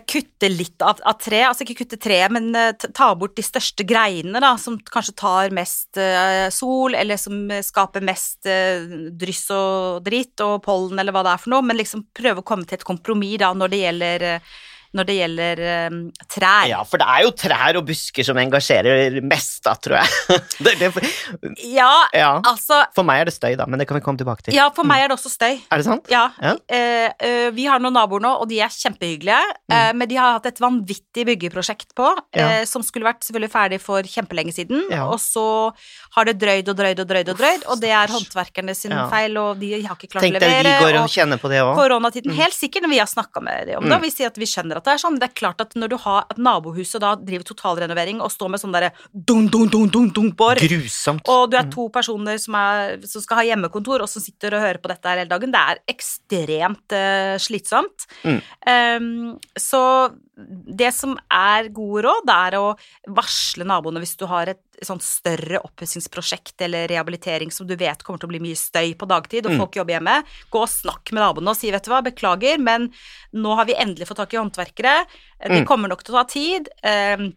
kutte 0.07 0.47
litt 0.47 0.81
av, 0.85 1.01
av 1.03 1.17
tre, 1.19 1.41
altså 1.43 1.65
ikke 1.65 1.81
kutte 1.81 1.97
treet, 1.99 2.31
men 2.31 2.47
eh, 2.55 2.71
ta- 2.95 3.09
bort 3.19 3.35
de 3.35 3.43
største 3.43 3.83
greinene, 3.87 4.39
da, 4.39 4.53
som 4.61 4.77
kanskje 4.79 5.15
tar 5.19 5.51
mest 5.55 5.99
eh, 5.99 6.47
sol, 6.55 6.95
eller 6.95 7.19
som 7.19 7.51
eh, 7.51 7.63
skaper 7.65 8.05
mest 8.07 8.47
eh, 8.47 8.85
dryss 9.19 9.49
og 9.51 10.05
dritt 10.05 10.39
og 10.45 10.61
pollen, 10.63 11.01
eller 11.03 11.15
hva 11.15 11.25
det 11.27 11.33
er 11.35 11.43
for 11.43 11.55
noe, 11.55 11.65
men 11.67 11.79
liksom 11.81 12.05
prøve 12.15 12.39
å 12.39 12.47
komme 12.47 12.63
til 12.69 12.79
et 12.79 12.87
kompromiss 12.87 13.41
da, 13.43 13.51
når 13.57 13.73
det 13.73 13.81
gjelder, 13.83 14.25
eh, 14.37 14.55
når 14.95 15.07
det 15.09 15.15
gjelder 15.17 15.61
um, 15.91 15.97
trær. 16.31 16.67
Ja, 16.71 16.79
for 16.87 17.01
det 17.01 17.07
er 17.11 17.23
jo 17.25 17.31
trær 17.35 17.79
og 17.81 17.85
busker 17.89 18.23
som 18.27 18.37
engasjerer 18.41 19.17
mest, 19.25 19.61
da, 19.65 19.73
tror 19.75 19.97
jeg. 19.99 20.39
det, 20.65 20.75
det, 20.79 20.89
Ja, 21.67 21.91
ja. 22.15 22.31
altså 22.47 22.81
For 22.95 23.03
meg 23.07 23.21
er 23.23 23.29
det 23.29 23.35
støy, 23.35 23.55
da, 23.59 23.65
men 23.67 23.81
det 23.81 23.87
kan 23.89 23.97
vi 23.99 24.03
komme 24.05 24.19
tilbake 24.21 24.47
til. 24.47 24.55
Ja, 24.55 24.69
for 24.75 24.87
meg 24.87 25.03
er 25.03 25.11
det 25.11 25.17
også 25.17 25.31
støy. 25.33 25.59
Er 25.71 25.81
det 25.81 25.87
sant? 25.87 26.07
Ja. 26.11 26.25
Ja. 26.41 26.55
Uh, 26.55 27.09
uh, 27.27 27.49
vi 27.55 27.67
har 27.69 27.83
noen 27.83 27.95
naboer 27.95 28.23
nå, 28.23 28.31
og 28.41 28.47
de 28.51 28.61
er 28.63 28.71
kjempehyggelige. 28.71 29.41
eh, 29.71 29.91
men 29.97 30.07
de 30.09 30.15
har 30.19 30.35
hatt 30.37 30.45
et 30.49 30.59
vanvittig 30.61 31.25
byggeprosjekt 31.31 31.93
på, 31.97 32.05
Mm. 32.35 32.39
Ja. 32.39 32.65
som 32.67 32.83
skulle 32.83 33.05
vært 33.07 33.23
selvfølgelig 33.23 33.51
ferdig 33.53 33.77
for 33.81 34.03
kjempelenge 34.03 34.51
siden. 34.53 34.85
Og 35.05 35.17
så 35.21 35.43
har 36.15 36.25
det 36.27 36.35
drøyd 36.41 36.67
og 36.71 36.75
drøyd 36.77 36.99
og 37.03 37.07
drøyd, 37.09 37.29
og 37.31 37.37
drøyd, 37.39 37.63
og 37.71 37.79
det 37.81 37.91
er 37.95 38.11
håndverkerne 38.11 38.75
sin 38.75 38.91
feil, 39.11 39.37
og 39.39 39.59
de 39.61 39.69
har 39.85 39.95
ikke 39.95 40.09
klart 40.11 40.25
Tenk 40.25 40.35
å 40.37 40.41
deg 40.43 40.55
vi 40.65 40.73
går 40.83 40.97
og 40.99 41.03
og 41.05 41.13
kjenner 41.13 41.39
på 41.41 41.49
det 41.51 41.61
òg. 41.63 41.73
Koronatiden, 41.79 42.31
Mm. 42.31 42.37
helt 42.39 42.53
sikkert, 42.57 42.83
når 42.85 42.89
vi 42.95 42.99
har 42.99 43.07
snakka 43.11 43.41
med 43.43 43.67
dem 43.67 43.77
om 43.79 43.87
det, 43.89 43.95
og 43.97 44.01
vi 44.05 44.11
sier 44.11 44.27
at 44.27 44.37
vi 44.37 44.45
skjønner 44.49 44.77
at 44.81 44.84
det 44.85 44.93
er 44.93 45.01
sånn. 45.01 45.17
Det 45.19 45.27
er 45.29 45.35
klart 45.37 45.61
at 45.63 45.73
når 45.75 45.91
du 45.91 45.97
har 46.05 46.25
at 46.29 46.37
nabohuset 46.41 47.01
da 47.03 47.15
driver 47.17 47.43
totalrenovering 47.49 48.21
og 48.23 48.31
står 48.33 48.49
med 48.53 48.61
sånn 48.61 48.75
derre 48.75 48.91
dung, 49.11 49.47
dung, 49.51 49.67
dung, 49.73 49.89
dung, 49.91 50.09
dung 50.13 50.31
bor, 50.37 50.55
Grusomt. 50.61 51.27
og 51.27 51.51
du 51.51 51.57
er 51.57 51.65
Mm. 51.65 51.71
to 51.73 51.89
personer 51.89 52.37
som, 52.39 52.55
er, 52.55 52.99
som 53.07 53.21
skal 53.21 53.37
ha 53.41 53.43
hjemmekontor, 53.49 54.01
og 54.05 54.09
som 54.09 54.21
sitter 54.21 54.53
og 54.53 54.61
hører 54.61 54.77
på 54.83 54.91
dette 54.93 55.09
her 55.09 55.17
hele 55.23 55.29
dagen. 55.33 55.51
Det 55.51 55.61
er 55.61 55.79
ekstremt 55.95 56.95
uh, 56.95 57.35
slitsomt. 57.41 58.05
Mm. 58.23 58.41
Um, 58.67 59.39
så 59.57 59.81
det 60.35 60.93
som 60.93 61.13
er 61.31 61.69
gode 61.71 62.03
råd, 62.03 62.25
det 62.27 62.35
er 62.35 62.57
å 62.59 62.75
varsle 63.15 63.63
naboene 63.67 64.01
hvis 64.03 64.17
du 64.19 64.25
har 64.27 64.49
et 64.51 64.59
sånt 64.83 65.01
større 65.03 65.59
oppussingsprosjekt 65.63 66.59
eller 66.65 66.87
rehabilitering 66.91 67.51
som 67.51 67.67
du 67.67 67.75
vet 67.79 68.03
kommer 68.03 68.19
til 68.19 68.27
å 68.27 68.33
bli 68.33 68.41
mye 68.43 68.55
støy 68.59 68.93
på 68.99 69.07
dagtid, 69.07 69.45
og 69.45 69.51
Mm. 69.53 69.59
folk 69.59 69.75
jobber 69.75 69.93
hjemme. 69.99 70.23
Gå 70.51 70.61
og 70.61 70.69
snakk 70.69 71.11
med 71.13 71.21
naboene 71.23 71.49
og 71.49 71.55
si, 71.57 71.71
vet 71.71 71.83
du 71.83 71.91
hva, 71.91 72.01
beklager, 72.03 72.57
men 72.59 72.91
nå 73.33 73.55
har 73.55 73.65
vi 73.65 73.73
endelig 73.75 74.07
fått 74.07 74.17
tak 74.17 74.33
i 74.33 74.37
håndverkere. 74.37 75.05
Det 75.41 75.61
Mm. 75.63 75.65
kommer 75.65 75.87
nok 75.89 76.03
til 76.03 76.15
å 76.15 76.23
ta 76.23 76.23
tid. 76.25 76.67
Ehm, 76.83 77.33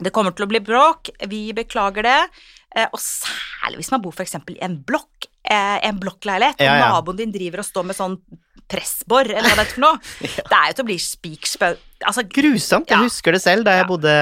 det 0.00 0.12
kommer 0.12 0.34
til 0.34 0.46
å 0.46 0.48
bli 0.48 0.60
bråk. 0.60 1.10
Vi 1.28 1.52
beklager 1.52 2.02
det. 2.02 2.30
Eh, 2.74 2.86
Og 2.92 3.00
særlig 3.00 3.76
hvis 3.78 3.90
man 3.90 4.00
bor 4.00 4.12
f.eks. 4.12 4.34
i 4.48 4.58
en 4.62 4.82
blokk 4.82 5.26
eh, 5.44 5.78
en 5.82 5.98
blokkleilighet, 5.98 6.56
Ja, 6.60 6.72
og 6.74 6.78
ja. 6.80 6.90
naboen 7.00 7.16
din 7.16 7.32
driver 7.32 7.58
og 7.58 7.64
står 7.64 7.84
med 7.84 7.96
sånn 7.96 8.20
pressbor, 8.68 9.22
eller 9.24 9.42
hva 9.48 9.56
det 9.56 9.66
er 9.66 9.72
for 9.74 9.80
noe. 9.80 9.98
Det 10.20 10.52
er 10.52 10.66
jo 10.68 10.72
til 10.74 10.84
å 10.84 10.86
bli 10.86 10.98
spikspau... 10.98 11.76
Altså, 12.06 12.24
Grusomt. 12.24 12.88
Jeg 12.90 13.04
husker 13.04 13.36
det 13.36 13.42
selv 13.42 13.66
da 13.66 13.76
jeg 13.76 13.88
bodde 13.88 14.14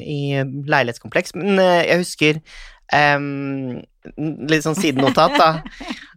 i 0.00 0.40
leilighetskompleks, 0.70 1.34
men 1.36 1.60
eh, 1.60 1.82
jeg 1.90 2.00
husker 2.04 2.40
um, 2.94 3.76
Litt 4.46 4.62
sånn 4.62 4.78
sidenotat, 4.78 5.34
da. 5.34 5.48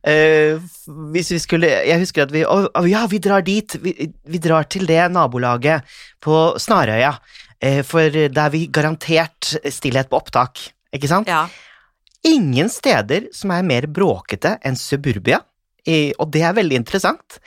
Uh, 0.05 0.61
hvis 1.15 1.31
vi 1.33 1.39
skulle 1.41 1.71
Jeg 1.89 2.03
husker 2.03 2.27
at 2.27 2.33
vi 2.33 2.43
Å 2.45 2.59
oh, 2.69 2.85
ja, 2.87 3.01
vi 3.09 3.19
drar 3.23 3.43
dit. 3.43 3.75
Vi, 3.81 3.93
vi 4.05 4.41
drar 4.41 4.69
til 4.69 4.85
det 4.89 5.01
nabolaget 5.11 5.87
på 6.23 6.43
Snarøya. 6.61 7.15
Uh, 7.59 7.81
For 7.87 8.21
da 8.29 8.45
er 8.45 8.53
vi 8.55 8.67
garantert 8.71 9.55
stillhet 9.65 10.11
på 10.11 10.21
opptak, 10.21 10.61
ikke 10.95 11.09
sant? 11.11 11.27
ja. 11.29 11.47
ingen 12.29 12.67
steder 12.71 13.29
som 13.35 13.51
er 13.55 13.63
mer 13.63 13.87
bråkete 13.87 14.57
enn 14.67 14.75
suburbia, 14.75 15.39
uh, 15.41 16.11
og 16.19 16.31
det 16.35 16.45
er 16.45 16.55
veldig 16.57 16.79
interessant. 16.83 17.39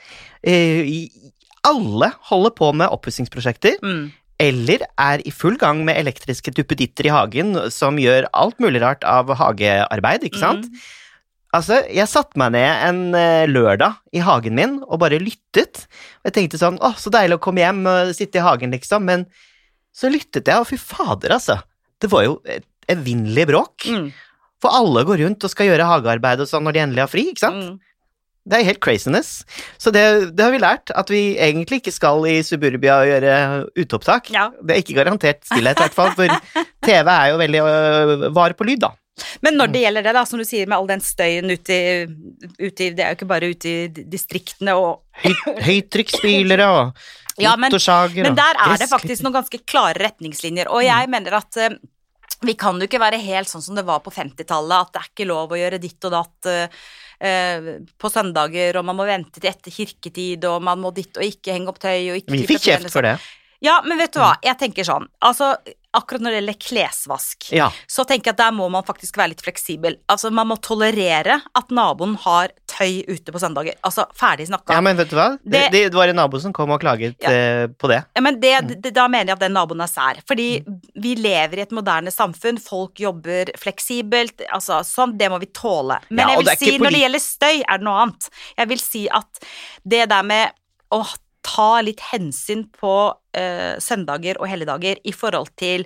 I- 0.43 1.31
Alle 1.63 2.11
holder 2.29 2.51
på 2.57 2.71
med 2.75 2.91
oppussingsprosjekter, 2.91 3.77
Mm. 3.81 4.11
eller 4.39 4.83
er 4.99 5.21
i 5.25 5.31
full 5.31 5.55
gang 5.57 5.85
med 5.85 5.95
elektriske 6.01 6.51
duppeditter 6.53 7.05
i 7.07 7.13
hagen 7.13 7.53
som 7.71 7.95
gjør 7.97 8.27
alt 8.33 8.59
mulig 8.59 8.81
rart 8.81 9.03
av 9.07 9.29
hagearbeid, 9.39 10.23
ikke 10.27 10.39
sant? 10.41 10.65
Mm. 10.67 10.81
Altså, 11.53 11.77
jeg 11.93 12.09
satte 12.09 12.35
meg 12.41 12.51
ned 12.55 12.83
en 12.89 13.01
eh, 13.15 13.45
lørdag 13.47 13.93
i 14.11 14.19
hagen 14.25 14.55
min 14.57 14.79
og 14.87 14.97
bare 15.03 15.19
lyttet. 15.21 15.83
Og 16.23 16.31
jeg 16.31 16.33
tenkte 16.33 16.57
sånn, 16.57 16.79
åh, 16.81 16.95
så 16.97 17.11
deilig 17.13 17.37
å 17.37 17.43
komme 17.45 17.61
hjem 17.61 17.85
og 17.85 18.13
sitte 18.17 18.41
i 18.41 18.43
hagen, 18.43 18.71
liksom. 18.73 19.05
Men 19.05 19.27
så 19.93 20.09
lyttet 20.09 20.49
jeg, 20.49 20.57
og 20.57 20.65
fy 20.65 20.79
fader, 20.81 21.29
altså. 21.37 21.59
Det 22.01 22.09
var 22.09 22.25
jo 22.25 22.39
et 22.49 22.65
evinnelig 22.89 23.45
bråk. 23.51 23.85
Mm. 23.85 24.09
For 24.59 24.73
alle 24.73 25.03
går 25.05 25.21
rundt 25.21 25.45
og 25.45 25.51
skal 25.53 25.69
gjøre 25.69 25.85
hagearbeid 25.85 26.41
og 26.41 26.49
sånn 26.49 26.65
når 26.65 26.73
de 26.73 26.79
endelig 26.87 27.03
har 27.05 27.11
fri, 27.13 27.27
ikke 27.29 27.45
sant? 27.45 27.61
Mm. 27.69 27.79
Det 28.43 28.57
er 28.57 28.65
helt 28.67 28.81
craziness. 28.83 29.45
Så 29.79 29.91
det, 29.95 30.01
det 30.35 30.43
har 30.43 30.51
vi 30.51 30.59
lært, 30.59 30.91
at 30.91 31.11
vi 31.11 31.21
egentlig 31.39 31.79
ikke 31.79 31.93
skal 31.95 32.25
i 32.27 32.41
suburbia 32.43 32.97
og 32.99 33.07
gjøre 33.07 33.37
uteopptak. 33.79 34.27
Ja. 34.35 34.49
Det 34.59 34.75
er 34.75 34.81
ikke 34.83 34.97
garantert 34.97 35.45
stillhet, 35.47 35.79
i 35.79 35.85
hvert 35.85 35.95
fall, 35.95 36.11
for 36.17 36.65
TV 36.83 37.13
er 37.13 37.31
jo 37.31 37.39
veldig 37.39 37.63
uh, 37.63 38.27
var 38.35 38.55
på 38.59 38.67
lyd, 38.67 38.83
da. 38.83 38.91
Men 39.45 39.55
når 39.59 39.69
det 39.71 39.83
gjelder 39.85 40.07
det, 40.07 40.13
da, 40.17 40.25
som 40.27 40.41
du 40.41 40.45
sier, 40.49 40.67
med 40.67 40.75
all 40.75 40.89
den 40.89 41.03
støyen 41.05 41.53
ute 41.53 41.75
i, 41.77 41.89
ute 42.57 42.87
i 42.87 42.91
Det 42.97 43.03
er 43.05 43.11
jo 43.11 43.17
ikke 43.19 43.27
bare 43.29 43.51
ute 43.53 43.69
i 43.69 44.05
distriktene 44.09 44.73
og 44.73 45.03
Høy, 45.21 45.35
høytrykksspylere 45.67 46.65
og 46.73 47.03
Ja, 47.37 47.53
men- 47.53 47.69
motorsager 47.69 48.25
Men 48.25 48.35
der 48.37 48.57
er 48.65 48.73
det 48.81 48.89
faktisk 48.89 49.23
noen 49.25 49.37
ganske 49.37 49.61
klare 49.69 50.01
retningslinjer, 50.01 50.69
og 50.69 50.81
jeg 50.85 51.09
mener 51.13 51.37
at 51.39 51.61
uh, 51.61 51.77
vi 52.43 52.57
kan 52.59 52.75
jo 52.81 52.89
ikke 52.89 52.99
være 53.01 53.21
helt 53.23 53.47
sånn 53.47 53.63
som 53.63 53.77
det 53.77 53.85
var 53.87 54.01
på 54.03 54.11
50-tallet, 54.11 54.75
at 54.81 54.93
det 54.93 55.01
er 55.01 55.09
ikke 55.13 55.29
lov 55.29 55.53
å 55.53 55.59
gjøre 55.61 55.79
ditt 55.81 56.09
og 56.09 56.11
datt 56.11 56.49
eh, 56.51 56.81
eh, 57.23 57.69
på 57.99 58.11
søndager, 58.11 58.77
og 58.79 58.85
man 58.89 58.99
må 58.99 59.07
vente 59.09 59.39
til 59.39 59.49
etter 59.49 59.73
kirketid, 59.73 60.43
og 60.49 60.61
man 60.65 60.81
må 60.83 60.91
ditt 60.95 61.15
og 61.17 61.23
ikke 61.25 61.55
henge 61.55 61.71
opp 61.71 61.79
tøy 61.83 62.11
og 62.11 62.19
ikke 62.21 62.35
Vi 62.35 62.43
fikk 62.51 62.67
kjeft 62.67 62.91
for 62.93 63.05
det. 63.07 63.15
Ja, 63.63 63.77
men 63.87 63.95
vet 64.01 64.11
du 64.11 64.19
hva, 64.19 64.33
jeg 64.43 64.59
tenker 64.59 64.83
sånn, 64.83 65.05
altså 65.23 65.53
akkurat 65.95 66.23
når 66.25 66.33
det 66.33 66.39
gjelder 66.41 66.57
klesvask, 66.65 67.45
Ja. 67.53 67.69
så 67.87 68.03
tenker 68.09 68.31
jeg 68.31 68.35
at 68.35 68.41
der 68.41 68.55
må 68.57 68.65
man 68.73 68.83
faktisk 68.83 69.15
være 69.15 69.31
litt 69.35 69.43
fleksibel. 69.45 69.95
Altså, 70.11 70.31
man 70.33 70.49
må 70.49 70.57
tolerere 70.59 71.37
at 71.55 71.71
naboen 71.71 72.17
har 72.25 72.51
tøy 72.73 73.03
ute 73.07 73.31
på 73.35 73.39
søndager. 73.41 73.75
Altså, 73.85 74.05
ferdig 74.17 74.47
snakka. 74.49 74.73
ja, 74.73 74.81
men 74.81 74.97
vet 74.97 75.11
du 75.11 75.15
hva? 75.19 75.27
Det, 75.43 75.61
Det- 75.71 75.91
det 75.91 75.93
var 75.99 76.09
en 76.09 76.15
nabo 76.17 76.39
som 76.41 76.53
kom 76.53 76.71
og 76.73 76.81
klaget 76.81 77.15
Ja. 77.21 77.29
eh, 77.31 77.67
på 77.67 77.87
det. 77.91 77.99
Ja, 78.15 78.21
men 78.25 78.39
det, 78.41 78.81
det, 78.81 78.93
da 78.95 79.07
mener 79.07 79.31
jeg 79.33 79.37
at 79.37 79.45
den 79.45 79.53
naboen 79.53 79.81
er 79.85 79.91
sær. 79.91 80.21
Fordi 80.27 80.47
vi 80.95 81.15
lever 81.15 81.59
i 81.59 81.65
et 81.67 81.71
moderne 81.71 82.11
samfunn, 82.11 82.57
folk 82.59 82.99
jobber 82.99 83.51
fleksibelt, 83.57 84.41
altså 84.51 84.81
sånn, 84.83 85.17
det 85.17 85.29
må 85.29 85.39
vi 85.39 85.47
tåle. 85.53 85.99
Men 86.09 86.27
Ja, 86.27 86.33
jeg 86.35 86.43
vil 86.45 86.57
si, 86.57 86.77
når 86.79 86.91
det 86.97 87.01
gjelder 87.03 87.23
støy, 87.27 87.61
er 87.67 87.77
det 87.77 87.83
noe 87.85 88.01
annet. 88.07 88.29
Jeg 88.57 88.67
vil 88.73 88.79
si 88.79 89.07
at 89.09 89.43
det 89.85 90.09
der 90.09 90.23
med 90.23 90.51
å 90.91 91.03
ta 91.43 91.81
litt 91.81 91.99
hensyn 92.11 92.65
på 92.71 93.13
eh, 93.35 93.75
søndager 93.79 94.37
og 94.39 94.47
helligdager 94.47 94.95
i 95.03 95.11
forhold 95.11 95.49
til 95.59 95.85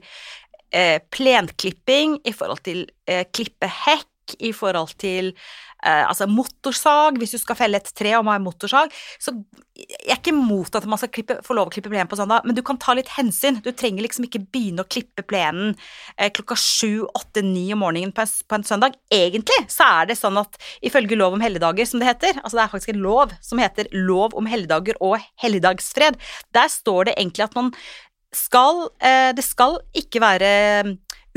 eh, 0.71 0.99
plenklipping, 1.09 2.19
i 2.27 2.33
forhold 2.35 2.61
til 2.65 2.85
klippe 3.33 3.69
hekk, 3.71 4.05
i 4.39 4.51
forhold 4.55 4.95
til 4.99 5.31
eh, 5.31 6.03
altså 6.03 6.27
motorsag, 6.29 7.17
hvis 7.21 7.35
du 7.35 7.39
skal 7.41 7.57
felle 7.59 7.79
et 7.79 7.91
tre 7.95 8.13
og 8.17 8.25
må 8.27 8.33
ha 8.33 8.41
motorsag. 8.41 8.93
Så 9.21 9.33
jeg 9.77 10.09
er 10.09 10.17
ikke 10.17 10.33
imot 10.33 10.75
at 10.77 10.87
man 10.89 10.99
skal 10.99 11.11
klippe, 11.13 11.37
få 11.45 11.55
lov 11.57 11.69
å 11.69 11.73
klippe 11.73 11.91
plenen 11.91 12.09
på 12.09 12.17
søndag, 12.17 12.45
men 12.47 12.57
du 12.57 12.63
kan 12.65 12.79
ta 12.81 12.95
litt 12.97 13.11
hensyn. 13.17 13.59
Du 13.65 13.69
trenger 13.71 14.05
liksom 14.05 14.25
ikke 14.27 14.41
begynne 14.45 14.83
å 14.83 14.89
klippe 14.89 15.25
plenen 15.27 15.75
eh, 16.17 16.31
klokka 16.33 16.57
sju, 16.59 17.05
åtte, 17.07 17.43
ni 17.45 17.67
om 17.75 17.83
morgenen 17.85 18.15
på 18.15 18.25
en, 18.25 18.33
på 18.49 18.57
en 18.57 18.67
søndag. 18.67 18.97
Egentlig 19.13 19.59
så 19.73 19.91
er 20.01 20.11
det 20.11 20.17
sånn 20.19 20.39
at 20.41 20.57
ifølge 20.85 21.19
lov 21.19 21.37
om 21.37 21.45
helligdager, 21.45 21.87
som 21.89 22.01
det 22.01 22.09
heter, 22.09 22.41
altså 22.41 22.57
det 22.57 22.65
er 22.65 22.73
faktisk 22.73 22.95
en 22.95 23.05
lov 23.05 23.37
som 23.45 23.61
heter 23.61 23.91
lov 23.93 24.35
om 24.37 24.49
helligdager 24.49 24.99
og 25.03 25.17
helligdagsfred, 25.41 26.17
der 26.55 26.71
står 26.71 27.09
det 27.09 27.17
egentlig 27.17 27.47
at 27.47 27.57
man 27.57 27.71
skal 28.35 28.89
eh, 28.99 29.31
Det 29.33 29.43
skal 29.45 29.77
ikke 29.95 30.19
være 30.21 30.49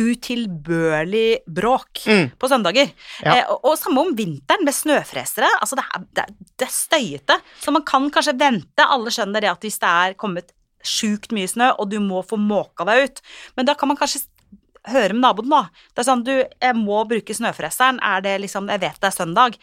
utilbørlig 0.00 1.42
bråk 1.46 2.02
Mm. 2.06 2.30
på 2.40 2.48
søndager. 2.48 2.90
Ja. 3.24 3.34
Eh, 3.36 3.44
og, 3.52 3.60
og 3.70 3.78
samme 3.78 4.00
om 4.06 4.14
vinteren 4.16 4.64
med 4.64 4.74
snøfresere. 4.74 5.48
Altså 5.60 5.76
det, 5.78 5.84
er, 5.94 6.06
det, 6.16 6.24
er, 6.24 6.34
det 6.58 6.66
er 6.68 6.74
støyete. 6.74 7.36
Så 7.60 7.72
man 7.74 7.84
kan 7.86 8.08
kanskje 8.10 8.36
vente. 8.40 8.86
Alle 8.86 9.12
skjønner 9.14 9.40
det 9.44 9.50
at 9.52 9.60
hvis 9.66 9.78
det 9.82 9.90
er 9.92 10.16
kommet 10.20 10.52
sjukt 10.82 11.32
mye 11.36 11.48
snø, 11.50 11.74
og 11.78 11.90
du 11.92 11.98
må 12.00 12.22
få 12.24 12.38
måka 12.40 12.86
deg 12.88 13.02
ut, 13.10 13.18
men 13.58 13.66
da 13.68 13.74
kan 13.76 13.90
man 13.90 13.98
kanskje 14.00 14.22
høre 14.88 15.12
med 15.12 15.20
naboen, 15.20 15.50
da. 15.52 15.66
Det 15.92 16.00
er 16.00 16.06
sånn, 16.08 16.22
du, 16.24 16.32
jeg 16.40 16.76
må 16.78 17.02
bruke 17.04 17.34
snøfreseren. 17.36 17.98
Er 18.00 18.22
det 18.24 18.38
liksom 18.46 18.70
Jeg 18.72 18.80
vet 18.80 18.96
det 19.02 19.10
er 19.10 19.16
søndag. 19.18 19.58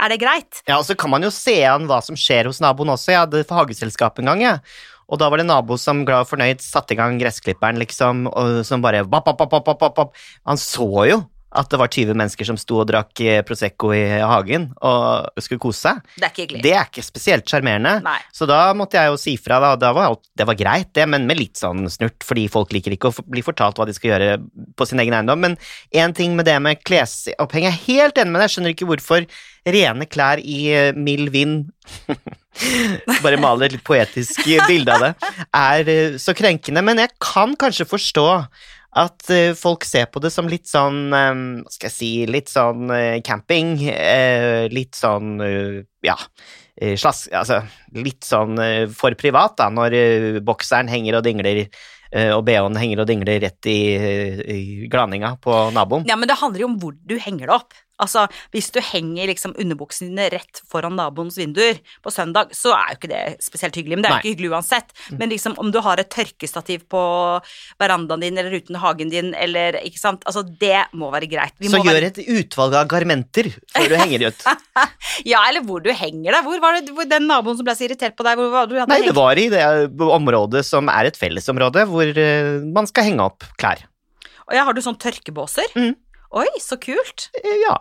Er 0.00 0.08
det 0.10 0.18
greit? 0.22 0.62
Ja, 0.66 0.78
og 0.80 0.86
så 0.88 0.96
kan 0.98 1.10
man 1.12 1.22
jo 1.22 1.30
se 1.34 1.58
an 1.68 1.84
hva 1.90 2.00
som 2.02 2.16
skjer 2.18 2.48
hos 2.48 2.58
naboen 2.64 2.88
også. 2.94 3.12
Jeg 3.12 3.20
hadde 3.26 3.44
hageselskap 3.52 4.18
en 4.18 4.30
gang, 4.32 4.40
jeg. 4.42 4.62
Og 5.08 5.20
da 5.20 5.30
var 5.30 5.40
det 5.40 5.46
en 5.46 5.52
nabo 5.54 5.78
som 5.80 6.04
glad 6.08 6.26
og 6.26 6.30
fornøyd 6.34 6.60
satte 6.64 6.94
i 6.94 7.00
gang 7.00 7.16
gressklipperen, 7.20 7.80
liksom, 7.80 8.26
og 8.28 8.60
som 8.68 8.84
bare 8.84 9.06
bap, 9.08 9.28
bap, 9.28 9.48
bap, 9.48 9.72
bap, 9.80 9.96
bap. 9.96 10.14
Han 10.48 10.60
så 10.60 10.88
jo 11.08 11.22
at 11.48 11.68
det 11.72 11.78
var 11.80 11.88
20 11.88 12.16
mennesker 12.18 12.44
som 12.44 12.58
sto 12.60 12.82
og 12.82 12.88
drakk 12.90 13.22
eh, 13.24 13.40
Prosecco 13.46 13.90
i 13.96 14.02
hagen 14.20 14.66
og 14.84 15.40
skulle 15.40 15.62
kose 15.62 15.80
seg. 15.80 16.02
Det 16.18 16.26
er 16.26 16.32
ikke 16.32 16.44
hyggelig. 16.44 16.62
Det 16.66 16.72
er 16.74 16.90
ikke 16.90 17.04
spesielt 17.06 17.48
sjarmerende. 17.48 17.94
Så 18.36 18.48
da 18.48 18.58
måtte 18.76 18.98
jeg 19.00 19.08
jo 19.08 19.20
si 19.20 19.34
fra, 19.40 19.60
da. 19.64 19.72
da 19.80 19.94
var 19.96 20.10
alt, 20.10 20.26
det 20.36 20.46
var 20.48 20.58
greit, 20.60 20.90
det, 20.98 21.06
men 21.08 21.24
med 21.28 21.40
litt 21.40 21.56
sånn 21.60 21.88
snurt, 21.92 22.20
fordi 22.26 22.44
folk 22.52 22.74
liker 22.76 22.94
ikke 22.94 23.12
å 23.12 23.24
bli 23.24 23.44
fortalt 23.46 23.80
hva 23.80 23.88
de 23.88 23.96
skal 23.96 24.12
gjøre 24.12 24.36
på 24.76 24.88
sin 24.88 25.00
egen 25.00 25.16
eiendom. 25.16 25.40
Men 25.46 25.56
én 25.96 26.12
ting 26.16 26.36
med 26.36 26.50
det 26.50 26.58
med 26.64 26.84
klesoppheng, 26.84 27.64
jeg 27.64 27.72
er 27.72 27.86
helt 27.86 28.20
enig 28.20 28.34
med 28.34 28.42
deg, 28.42 28.50
jeg 28.50 28.56
skjønner 28.58 28.76
ikke 28.76 28.90
hvorfor 28.92 29.28
rene 29.68 30.08
klær 30.10 30.44
i 30.44 30.60
eh, 30.74 30.92
mild 30.96 31.32
vind 31.32 31.72
bare 33.24 33.40
male 33.40 33.68
et 33.68 33.76
litt 33.76 33.86
poetisk 33.86 34.42
bilde 34.68 34.94
av 34.94 35.06
det, 35.06 35.12
er 35.54 35.92
eh, 35.92 36.18
så 36.20 36.34
krenkende. 36.36 36.82
Men 36.84 37.02
jeg 37.04 37.14
kan 37.22 37.54
kanskje 37.58 37.88
forstå 37.88 38.28
at 38.96 39.28
eh, 39.30 39.52
folk 39.58 39.84
ser 39.84 40.08
på 40.10 40.20
det 40.22 40.30
som 40.32 40.48
litt 40.48 40.68
sånn 40.68 41.12
eh, 41.12 41.42
Hva 41.60 41.74
skal 41.74 41.90
jeg 41.90 41.96
si 41.96 42.10
Litt 42.30 42.48
sånn 42.52 42.88
eh, 42.94 43.18
camping. 43.26 43.76
litt 44.72 44.98
sånn 44.98 45.36
Ja. 46.06 46.16
Slask, 46.78 47.32
altså, 47.34 47.56
litt 47.98 48.22
sånn 48.22 48.54
for 48.94 49.10
privat, 49.18 49.56
da, 49.58 49.66
når 49.66 49.96
bokseren 50.46 50.86
henger 50.86 51.16
og 51.18 51.24
dingler, 51.26 51.64
og 52.36 52.44
BH-en 52.46 52.78
henger 52.78 53.02
og 53.02 53.08
dingler 53.10 53.40
rett 53.42 53.66
i, 53.66 53.80
i 54.54 54.86
glaninga 54.86 55.32
på 55.42 55.56
naboen. 55.74 56.06
Ja, 56.06 56.14
men 56.14 56.30
det 56.30 56.38
handler 56.38 56.62
jo 56.62 56.68
om 56.70 56.76
hvor 56.78 56.94
du 56.94 57.16
henger 57.18 57.50
det 57.50 57.56
opp. 57.56 57.74
Altså, 58.02 58.26
hvis 58.54 58.70
du 58.74 58.80
henger 58.84 59.30
liksom 59.30 59.54
underbuksene 59.58 60.10
dine 60.12 60.28
rett 60.36 60.62
foran 60.70 60.96
naboens 60.98 61.38
vinduer 61.38 61.80
på 62.04 62.12
søndag, 62.14 62.52
så 62.56 62.72
er 62.76 62.92
jo 62.92 62.98
ikke 63.00 63.10
det 63.12 63.22
spesielt 63.44 63.78
hyggelig, 63.78 63.98
men 63.98 64.06
det 64.06 64.10
er 64.10 64.16
jo 64.16 64.22
ikke 64.22 64.34
hyggelig 64.34 64.52
uansett. 64.54 64.94
Men 65.18 65.32
liksom 65.32 65.56
om 65.58 65.72
du 65.74 65.80
har 65.84 66.00
et 66.00 66.10
tørkestativ 66.12 66.86
på 66.92 67.02
verandaen 67.80 68.22
din 68.22 68.38
eller 68.40 68.54
uten 68.58 68.78
hagen 68.82 69.12
din, 69.12 69.32
eller 69.34 69.80
ikke 69.82 70.00
sant, 70.00 70.24
altså 70.28 70.44
det 70.46 70.86
må 70.98 71.10
være 71.14 71.30
greit. 71.30 71.56
Vi 71.58 71.70
Så 71.72 71.80
må 71.80 71.88
gjør 71.88 72.00
være... 72.00 72.12
et 72.12 72.22
utvalg 72.38 72.78
av 72.78 72.88
garmenter 72.90 73.50
før 73.74 73.90
du 73.92 73.98
henger 73.98 74.24
de 74.24 74.32
ut. 74.32 74.48
Ja, 75.26 75.40
eller 75.48 75.64
hvor 75.66 75.82
du 75.82 75.88
henger 75.90 76.36
deg. 76.36 76.44
Hvor 76.46 76.60
var 76.62 76.76
det 76.78 76.92
hvor 76.94 77.06
den 77.08 77.26
naboen 77.26 77.56
som 77.58 77.66
ble 77.66 77.74
så 77.74 77.88
irritert 77.88 78.14
på 78.18 78.22
deg, 78.26 78.38
hvor 78.38 78.52
var 78.52 78.68
det 78.68 78.76
du 78.76 78.80
hadde 78.80 78.94
Nei, 78.94 79.08
det 79.08 79.14
var 79.16 79.40
i 79.40 79.48
det 79.50 79.62
området 79.98 80.62
som 80.66 80.90
er 80.92 81.10
et 81.10 81.18
fellesområde, 81.18 81.84
hvor 81.90 82.20
eh, 82.22 82.58
man 82.62 82.86
skal 82.90 83.08
henge 83.08 83.26
opp 83.26 83.46
klær. 83.58 83.82
Og 84.48 84.54
ja, 84.56 84.62
har 84.64 84.76
du 84.76 84.80
sånn 84.84 84.98
tørkebåser? 85.00 85.74
Mm. 85.76 85.96
Oi, 86.36 86.48
så 86.60 86.76
kult. 86.80 87.30
Ja, 87.64 87.76